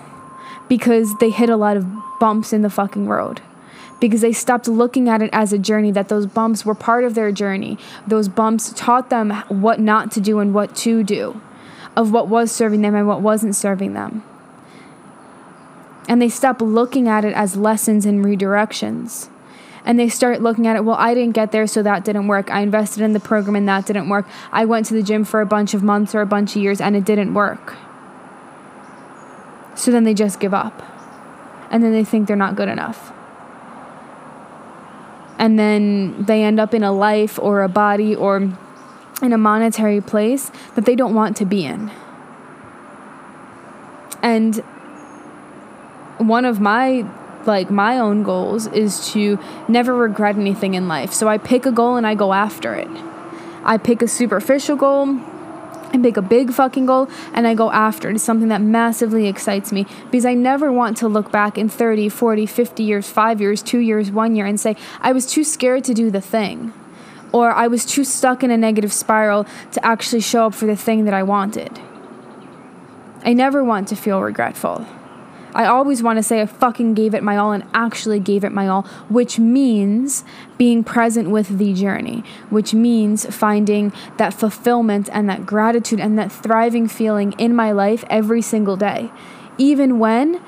because 0.68 1.16
they 1.18 1.30
hit 1.30 1.48
a 1.48 1.56
lot 1.56 1.76
of 1.76 1.86
bumps 2.20 2.52
in 2.52 2.60
the 2.60 2.70
fucking 2.70 3.08
road 3.08 3.40
because 3.98 4.22
they 4.22 4.32
stopped 4.32 4.66
looking 4.66 5.08
at 5.08 5.22
it 5.22 5.30
as 5.32 5.52
a 5.52 5.58
journey, 5.58 5.90
that 5.92 6.08
those 6.08 6.26
bumps 6.26 6.64
were 6.64 6.74
part 6.74 7.04
of 7.04 7.14
their 7.14 7.30
journey. 7.30 7.78
Those 8.06 8.28
bumps 8.28 8.72
taught 8.74 9.10
them 9.10 9.30
what 9.48 9.78
not 9.78 10.10
to 10.12 10.20
do 10.20 10.38
and 10.38 10.54
what 10.54 10.74
to 10.76 11.04
do, 11.04 11.40
of 11.96 12.10
what 12.12 12.28
was 12.28 12.50
serving 12.50 12.80
them 12.80 12.94
and 12.94 13.06
what 13.06 13.20
wasn't 13.20 13.54
serving 13.54 13.92
them. 13.92 14.24
And 16.08 16.20
they 16.20 16.30
stop 16.30 16.60
looking 16.60 17.08
at 17.08 17.24
it 17.24 17.34
as 17.34 17.56
lessons 17.56 18.06
and 18.06 18.24
redirections. 18.24 19.28
And 19.84 19.98
they 19.98 20.08
start 20.08 20.42
looking 20.42 20.66
at 20.66 20.76
it, 20.76 20.84
well, 20.84 20.96
I 20.98 21.14
didn't 21.14 21.34
get 21.34 21.52
there, 21.52 21.66
so 21.66 21.82
that 21.82 22.04
didn't 22.04 22.26
work. 22.26 22.50
I 22.50 22.60
invested 22.60 23.02
in 23.02 23.12
the 23.12 23.20
program 23.20 23.56
and 23.56 23.68
that 23.68 23.86
didn't 23.86 24.08
work. 24.08 24.26
I 24.52 24.64
went 24.64 24.86
to 24.86 24.94
the 24.94 25.02
gym 25.02 25.24
for 25.24 25.40
a 25.40 25.46
bunch 25.46 25.74
of 25.74 25.82
months 25.82 26.14
or 26.14 26.20
a 26.20 26.26
bunch 26.26 26.56
of 26.56 26.62
years 26.62 26.80
and 26.80 26.94
it 26.96 27.04
didn't 27.04 27.32
work. 27.34 27.76
So 29.74 29.90
then 29.90 30.04
they 30.04 30.14
just 30.14 30.40
give 30.40 30.52
up. 30.52 30.82
And 31.70 31.82
then 31.82 31.92
they 31.92 32.04
think 32.04 32.26
they're 32.26 32.36
not 32.36 32.56
good 32.56 32.68
enough 32.68 33.12
and 35.40 35.58
then 35.58 36.22
they 36.26 36.44
end 36.44 36.60
up 36.60 36.74
in 36.74 36.84
a 36.84 36.92
life 36.92 37.38
or 37.38 37.62
a 37.62 37.68
body 37.68 38.14
or 38.14 38.36
in 39.22 39.32
a 39.32 39.38
monetary 39.38 40.00
place 40.02 40.52
that 40.74 40.84
they 40.84 40.94
don't 40.94 41.14
want 41.14 41.34
to 41.38 41.46
be 41.46 41.64
in. 41.64 41.90
And 44.22 44.56
one 46.18 46.44
of 46.44 46.60
my 46.60 47.06
like 47.46 47.70
my 47.70 47.98
own 47.98 48.22
goals 48.22 48.66
is 48.68 49.10
to 49.12 49.38
never 49.68 49.94
regret 49.94 50.36
anything 50.36 50.74
in 50.74 50.88
life. 50.88 51.12
So 51.12 51.28
I 51.28 51.38
pick 51.38 51.66
a 51.66 51.72
goal 51.72 51.96
and 51.96 52.06
I 52.06 52.14
go 52.14 52.32
after 52.32 52.74
it. 52.74 52.90
I 53.64 53.76
pick 53.76 54.02
a 54.02 54.08
superficial 54.08 54.76
goal 54.76 55.20
I 55.92 55.98
pick 55.98 56.16
a 56.16 56.22
big 56.22 56.52
fucking 56.52 56.86
goal 56.86 57.08
and 57.34 57.46
I 57.46 57.54
go 57.54 57.70
after 57.70 58.10
it. 58.10 58.14
It's 58.14 58.24
something 58.24 58.48
that 58.48 58.60
massively 58.60 59.26
excites 59.26 59.72
me 59.72 59.86
because 60.10 60.24
I 60.24 60.34
never 60.34 60.72
want 60.72 60.96
to 60.98 61.08
look 61.08 61.32
back 61.32 61.58
in 61.58 61.68
30, 61.68 62.08
40, 62.08 62.46
50 62.46 62.82
years, 62.82 63.10
five 63.10 63.40
years, 63.40 63.62
two 63.62 63.78
years, 63.78 64.10
one 64.10 64.36
year 64.36 64.46
and 64.46 64.58
say, 64.60 64.76
I 65.00 65.12
was 65.12 65.26
too 65.26 65.42
scared 65.42 65.84
to 65.84 65.94
do 65.94 66.10
the 66.10 66.20
thing. 66.20 66.72
Or 67.32 67.50
I 67.50 67.66
was 67.66 67.84
too 67.84 68.04
stuck 68.04 68.42
in 68.42 68.50
a 68.50 68.56
negative 68.56 68.92
spiral 68.92 69.46
to 69.72 69.84
actually 69.84 70.20
show 70.20 70.46
up 70.46 70.54
for 70.54 70.66
the 70.66 70.76
thing 70.76 71.04
that 71.04 71.14
I 71.14 71.22
wanted. 71.22 71.80
I 73.24 73.32
never 73.32 73.62
want 73.62 73.88
to 73.88 73.96
feel 73.96 74.20
regretful. 74.20 74.86
I 75.54 75.66
always 75.66 76.02
want 76.02 76.18
to 76.18 76.22
say 76.22 76.40
I 76.40 76.46
fucking 76.46 76.94
gave 76.94 77.14
it 77.14 77.22
my 77.22 77.36
all 77.36 77.52
and 77.52 77.64
actually 77.74 78.20
gave 78.20 78.44
it 78.44 78.52
my 78.52 78.68
all, 78.68 78.82
which 79.08 79.38
means 79.38 80.24
being 80.58 80.84
present 80.84 81.30
with 81.30 81.58
the 81.58 81.74
journey, 81.74 82.22
which 82.50 82.72
means 82.74 83.26
finding 83.34 83.92
that 84.16 84.34
fulfillment 84.34 85.08
and 85.12 85.28
that 85.28 85.46
gratitude 85.46 86.00
and 86.00 86.18
that 86.18 86.30
thriving 86.30 86.86
feeling 86.86 87.32
in 87.32 87.54
my 87.54 87.72
life 87.72 88.04
every 88.08 88.42
single 88.42 88.76
day, 88.76 89.10
even 89.58 89.98
when 89.98 90.40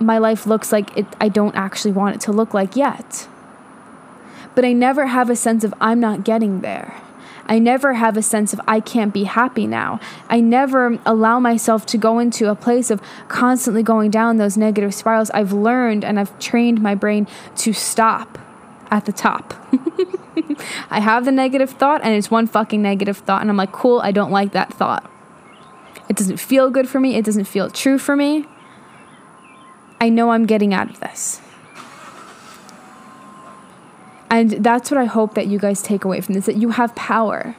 my 0.00 0.18
life 0.18 0.46
looks 0.46 0.72
like 0.72 0.96
it, 0.96 1.06
I 1.20 1.28
don't 1.28 1.54
actually 1.54 1.92
want 1.92 2.16
it 2.16 2.20
to 2.22 2.32
look 2.32 2.52
like 2.52 2.76
yet. 2.76 3.28
But 4.54 4.64
I 4.64 4.72
never 4.72 5.06
have 5.06 5.30
a 5.30 5.36
sense 5.36 5.64
of 5.64 5.74
I'm 5.80 6.00
not 6.00 6.24
getting 6.24 6.60
there. 6.60 7.00
I 7.46 7.58
never 7.58 7.94
have 7.94 8.16
a 8.16 8.22
sense 8.22 8.52
of 8.52 8.60
I 8.66 8.80
can't 8.80 9.12
be 9.12 9.24
happy 9.24 9.66
now. 9.66 10.00
I 10.28 10.40
never 10.40 10.98
allow 11.04 11.38
myself 11.40 11.84
to 11.86 11.98
go 11.98 12.18
into 12.18 12.50
a 12.50 12.54
place 12.54 12.90
of 12.90 13.02
constantly 13.28 13.82
going 13.82 14.10
down 14.10 14.38
those 14.38 14.56
negative 14.56 14.94
spirals. 14.94 15.30
I've 15.30 15.52
learned 15.52 16.04
and 16.04 16.18
I've 16.18 16.38
trained 16.38 16.80
my 16.80 16.94
brain 16.94 17.26
to 17.56 17.72
stop 17.72 18.38
at 18.90 19.04
the 19.04 19.12
top. 19.12 19.54
I 20.90 21.00
have 21.00 21.24
the 21.24 21.32
negative 21.32 21.70
thought 21.70 22.00
and 22.02 22.14
it's 22.14 22.30
one 22.30 22.46
fucking 22.46 22.80
negative 22.80 23.18
thought 23.18 23.40
and 23.40 23.50
I'm 23.50 23.56
like, 23.56 23.72
"Cool, 23.72 24.00
I 24.00 24.10
don't 24.10 24.30
like 24.30 24.52
that 24.52 24.72
thought." 24.72 25.10
It 26.08 26.16
doesn't 26.16 26.38
feel 26.38 26.70
good 26.70 26.88
for 26.88 27.00
me. 27.00 27.16
It 27.16 27.24
doesn't 27.24 27.44
feel 27.44 27.70
true 27.70 27.98
for 27.98 28.16
me. 28.16 28.46
I 30.00 30.08
know 30.08 30.32
I'm 30.32 30.46
getting 30.46 30.74
out 30.74 30.90
of 30.90 31.00
this. 31.00 31.40
And 34.34 34.50
that's 34.64 34.90
what 34.90 34.98
I 34.98 35.04
hope 35.04 35.34
that 35.34 35.46
you 35.46 35.60
guys 35.60 35.80
take 35.80 36.04
away 36.04 36.20
from 36.20 36.34
this 36.34 36.46
that 36.46 36.56
you 36.56 36.70
have 36.70 36.92
power, 36.96 37.54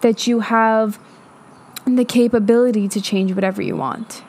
that 0.00 0.28
you 0.28 0.38
have 0.38 1.00
the 1.84 2.04
capability 2.04 2.86
to 2.86 3.00
change 3.00 3.32
whatever 3.32 3.60
you 3.60 3.74
want. 3.74 4.22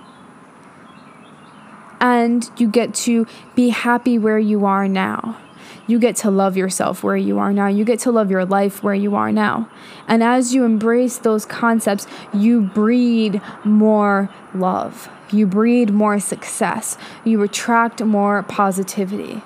And 2.02 2.50
you 2.58 2.68
get 2.68 2.96
to 3.06 3.28
be 3.54 3.70
happy 3.70 4.18
where 4.18 4.40
you 4.40 4.66
are 4.66 4.88
now. 4.88 5.38
You 5.86 6.00
get 6.00 6.16
to 6.16 6.32
love 6.32 6.58
yourself 6.58 7.04
where 7.04 7.16
you 7.16 7.38
are 7.38 7.54
now. 7.54 7.68
You 7.68 7.86
get 7.86 8.00
to 8.00 8.12
love 8.12 8.32
your 8.32 8.44
life 8.44 8.82
where 8.82 8.96
you 8.96 9.16
are 9.16 9.32
now. 9.32 9.70
And 10.08 10.24
as 10.24 10.56
you 10.56 10.64
embrace 10.64 11.20
those 11.20 11.46
concepts, 11.46 12.08
you 12.34 12.60
breed 12.60 13.40
more 13.64 14.32
love. 14.56 15.10
You 15.32 15.46
breed 15.46 15.92
more 15.92 16.20
success. 16.20 16.98
You 17.24 17.44
attract 17.44 18.04
more 18.04 18.42
positivity. 18.42 19.44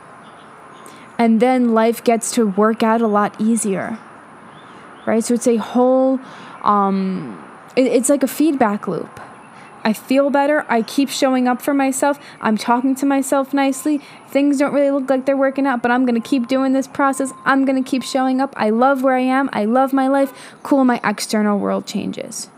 And 1.17 1.39
then 1.39 1.73
life 1.73 2.03
gets 2.03 2.31
to 2.31 2.47
work 2.47 2.83
out 2.83 3.01
a 3.01 3.07
lot 3.07 3.39
easier. 3.39 3.97
Right? 5.05 5.23
So 5.23 5.33
it's 5.33 5.47
a 5.47 5.57
whole, 5.57 6.19
um, 6.63 7.43
it, 7.75 7.87
it's 7.87 8.09
like 8.09 8.23
a 8.23 8.27
feedback 8.27 8.87
loop. 8.87 9.19
I 9.83 9.93
feel 9.93 10.29
better. 10.29 10.65
I 10.67 10.81
keep 10.81 11.09
showing 11.09 11.47
up 11.47 11.61
for 11.61 11.73
myself. 11.73 12.19
I'm 12.41 12.57
talking 12.57 12.93
to 12.95 13.05
myself 13.05 13.53
nicely. 13.53 14.01
Things 14.27 14.57
don't 14.57 14.73
really 14.73 14.91
look 14.91 15.09
like 15.09 15.25
they're 15.25 15.37
working 15.37 15.65
out, 15.65 15.81
but 15.81 15.91
I'm 15.91 16.05
going 16.05 16.21
to 16.21 16.27
keep 16.27 16.47
doing 16.47 16.73
this 16.73 16.87
process. 16.87 17.31
I'm 17.45 17.63
going 17.63 17.81
to 17.81 17.89
keep 17.89 18.03
showing 18.03 18.41
up. 18.41 18.53
I 18.57 18.69
love 18.69 19.01
where 19.01 19.15
I 19.15 19.21
am. 19.21 19.49
I 19.53 19.63
love 19.63 19.93
my 19.93 20.09
life. 20.09 20.57
Cool, 20.61 20.83
my 20.83 20.99
external 21.05 21.57
world 21.57 21.87
changes. 21.87 22.49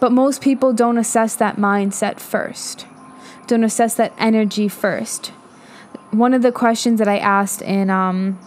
But 0.00 0.10
most 0.10 0.40
people 0.40 0.72
don't 0.72 0.96
assess 0.96 1.34
that 1.36 1.56
mindset 1.56 2.18
first, 2.18 2.86
don't 3.46 3.64
assess 3.64 3.94
that 3.94 4.14
energy 4.18 4.68
first 4.68 5.32
one 6.18 6.34
of 6.34 6.42
the 6.42 6.52
questions 6.52 6.98
that 6.98 7.08
I 7.08 7.18
asked 7.18 7.62
in 7.62 7.90
um, 7.90 8.38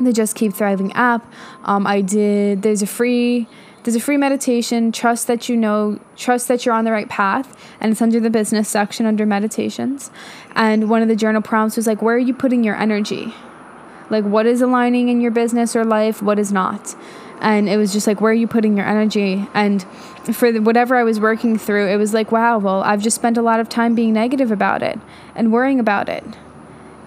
the 0.00 0.12
Just 0.12 0.34
Keep 0.36 0.54
Thriving 0.54 0.92
app, 0.92 1.30
um, 1.64 1.86
I 1.86 2.00
did. 2.00 2.62
There's 2.62 2.82
a 2.82 2.86
free 2.86 3.48
there's 3.84 3.96
a 3.96 4.00
free 4.00 4.18
meditation. 4.18 4.92
Trust 4.92 5.28
that 5.28 5.48
you 5.48 5.56
know. 5.56 5.98
Trust 6.16 6.48
that 6.48 6.66
you're 6.66 6.74
on 6.74 6.84
the 6.84 6.92
right 6.92 7.08
path, 7.08 7.56
and 7.80 7.90
it's 7.90 8.02
under 8.02 8.20
the 8.20 8.28
business 8.28 8.68
section 8.68 9.06
under 9.06 9.24
meditations. 9.24 10.10
And 10.54 10.90
one 10.90 11.00
of 11.00 11.08
the 11.08 11.16
journal 11.16 11.40
prompts 11.40 11.76
was 11.76 11.86
like, 11.86 12.02
"Where 12.02 12.16
are 12.16 12.18
you 12.18 12.34
putting 12.34 12.64
your 12.64 12.76
energy? 12.76 13.32
Like, 14.10 14.24
what 14.24 14.46
is 14.46 14.60
aligning 14.60 15.08
in 15.08 15.20
your 15.20 15.30
business 15.30 15.74
or 15.74 15.84
life? 15.84 16.20
What 16.22 16.38
is 16.38 16.52
not?" 16.52 16.94
And 17.40 17.68
it 17.68 17.76
was 17.76 17.92
just 17.92 18.06
like, 18.06 18.20
"Where 18.20 18.32
are 18.32 18.34
you 18.34 18.48
putting 18.48 18.76
your 18.76 18.86
energy?" 18.86 19.48
And 19.54 19.82
for 20.32 20.52
the, 20.52 20.60
whatever 20.60 20.96
I 20.96 21.04
was 21.04 21.18
working 21.18 21.56
through, 21.56 21.88
it 21.88 21.96
was 21.96 22.12
like, 22.12 22.30
"Wow, 22.32 22.58
well, 22.58 22.82
I've 22.82 23.00
just 23.00 23.16
spent 23.16 23.38
a 23.38 23.42
lot 23.42 23.58
of 23.58 23.68
time 23.68 23.94
being 23.94 24.12
negative 24.12 24.50
about 24.50 24.82
it 24.82 24.98
and 25.34 25.50
worrying 25.52 25.80
about 25.80 26.08
it." 26.10 26.24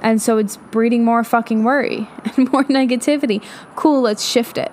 And 0.01 0.21
so 0.21 0.37
it's 0.37 0.57
breeding 0.57 1.05
more 1.05 1.23
fucking 1.23 1.63
worry 1.63 2.07
and 2.37 2.51
more 2.51 2.63
negativity. 2.65 3.43
Cool, 3.75 4.01
let's 4.01 4.25
shift 4.25 4.57
it. 4.57 4.71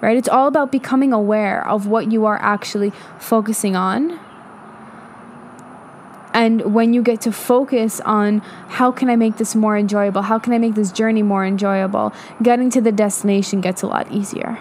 Right? 0.00 0.16
It's 0.16 0.28
all 0.28 0.46
about 0.46 0.70
becoming 0.70 1.12
aware 1.12 1.66
of 1.66 1.86
what 1.86 2.12
you 2.12 2.26
are 2.26 2.38
actually 2.40 2.92
focusing 3.18 3.74
on. 3.74 4.20
And 6.34 6.72
when 6.72 6.94
you 6.94 7.02
get 7.02 7.20
to 7.22 7.32
focus 7.32 8.00
on 8.00 8.38
how 8.68 8.92
can 8.92 9.10
I 9.10 9.16
make 9.16 9.38
this 9.38 9.56
more 9.56 9.76
enjoyable? 9.76 10.22
How 10.22 10.38
can 10.38 10.52
I 10.52 10.58
make 10.58 10.74
this 10.74 10.92
journey 10.92 11.22
more 11.22 11.44
enjoyable? 11.44 12.12
Getting 12.42 12.70
to 12.70 12.80
the 12.80 12.92
destination 12.92 13.60
gets 13.60 13.82
a 13.82 13.88
lot 13.88 14.12
easier. 14.12 14.58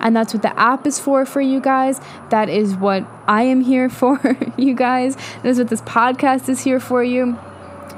And 0.00 0.16
that's 0.16 0.34
what 0.34 0.42
the 0.42 0.58
app 0.58 0.84
is 0.84 0.98
for 0.98 1.24
for 1.24 1.40
you 1.40 1.60
guys. 1.60 2.00
That 2.30 2.48
is 2.48 2.74
what 2.74 3.06
I 3.28 3.42
am 3.42 3.60
here 3.60 3.88
for, 4.00 4.36
you 4.56 4.74
guys. 4.74 5.14
That 5.14 5.46
is 5.46 5.58
what 5.58 5.68
this 5.68 5.82
podcast 5.82 6.48
is 6.48 6.64
here 6.64 6.80
for 6.80 7.04
you 7.04 7.38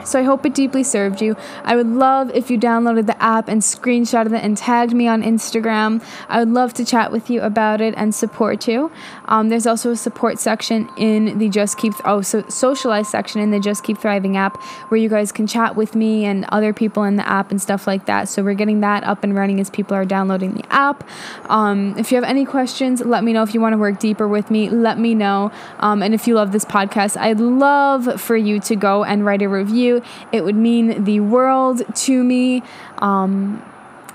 So 0.05 0.19
I 0.19 0.23
hope 0.23 0.45
it 0.47 0.55
deeply 0.55 0.83
served 0.83 1.21
you. 1.21 1.37
I 1.65 1.77
would 1.77 1.87
love 1.87 2.31
if 2.35 2.51
you 2.51 2.59
downloaded 2.59 3.07
the 3.07 3.21
app 3.23 3.49
and 3.49 3.63
screenshotted 3.63 4.37
it 4.37 4.45
and 4.45 4.57
tagged 4.57 4.95
me 4.95 5.09
on 5.09 5.23
Instagram. 5.23 6.03
I 6.29 6.39
would 6.41 6.51
love 6.51 6.75
to 6.75 6.85
chat 6.85 7.11
with 7.11 7.31
you 7.31 7.41
about 7.41 7.81
it 7.81 7.95
and 7.97 8.15
support 8.15 8.69
you. 8.69 8.91
Um, 9.27 9.49
there's 9.49 9.67
also 9.67 9.93
a 9.93 9.97
support 9.97 10.39
section 10.39 10.89
in 10.97 11.39
the 11.39 11.49
Just 11.49 11.79
Keep 11.79 11.95
oh 12.05 12.21
so 12.21 12.45
socialize 12.49 13.09
section 13.09 13.41
in 13.41 13.51
the 13.51 13.61
Just 13.61 13.85
Keep 13.85 13.99
Thriving 13.99 14.37
app 14.37 14.61
where 14.89 14.99
you 14.99 15.09
guys 15.09 15.33
can 15.33 15.47
chat 15.47 15.77
with 15.77 15.95
me 15.95 16.25
and 16.25 16.45
other 16.51 16.73
people 16.73 17.05
in 17.05 17.17
the 17.17 17.29
app 17.29 17.51
and 17.51 17.61
stuff 17.61 17.87
like 17.87 18.07
that. 18.07 18.29
So 18.29 18.43
we're 18.43 18.55
getting 18.55 18.81
that 18.81 19.05
up 19.05 19.25
and 19.25 19.35
running 19.35 19.61
as 19.61 19.71
people 19.71 19.97
are 19.97 20.05
downloading 20.05 20.55
the 20.55 20.65
app. 20.73 21.09
Um, 21.47 21.97
if 21.99 22.11
you 22.13 22.17
have 22.17 22.25
any 22.25 22.45
questions, 22.45 23.01
let 23.01 23.25
me 23.25 23.33
know. 23.33 23.43
If 23.43 23.55
you 23.55 23.61
want 23.61 23.73
to 23.73 23.79
work 23.79 23.99
deeper 23.99 24.29
with 24.29 24.51
me, 24.51 24.69
let 24.71 24.99
me 24.99 25.15
know. 25.15 25.53
Um, 25.79 26.03
and 26.03 26.15
if 26.15 26.27
you 26.27 26.35
love 26.35 26.53
this 26.53 26.65
podcast, 26.65 27.17
I'd 27.17 27.41
love 27.41 28.21
for 28.21 28.37
you 28.37 28.61
to 28.61 28.77
go 28.77 29.05
and 29.05 29.25
write 29.25 29.43
a 29.43 29.49
review. 29.49 29.94
It 30.33 30.45
would 30.45 30.57
mean 30.57 31.05
the 31.05 31.21
world 31.21 31.83
to 31.95 32.25
me. 32.25 32.63
Um, 32.99 33.63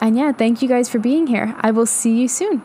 and 0.01 0.17
yeah, 0.17 0.32
thank 0.32 0.61
you 0.61 0.67
guys 0.67 0.89
for 0.89 0.99
being 0.99 1.27
here. 1.27 1.55
I 1.59 1.71
will 1.71 1.86
see 1.86 2.19
you 2.19 2.27
soon. 2.27 2.63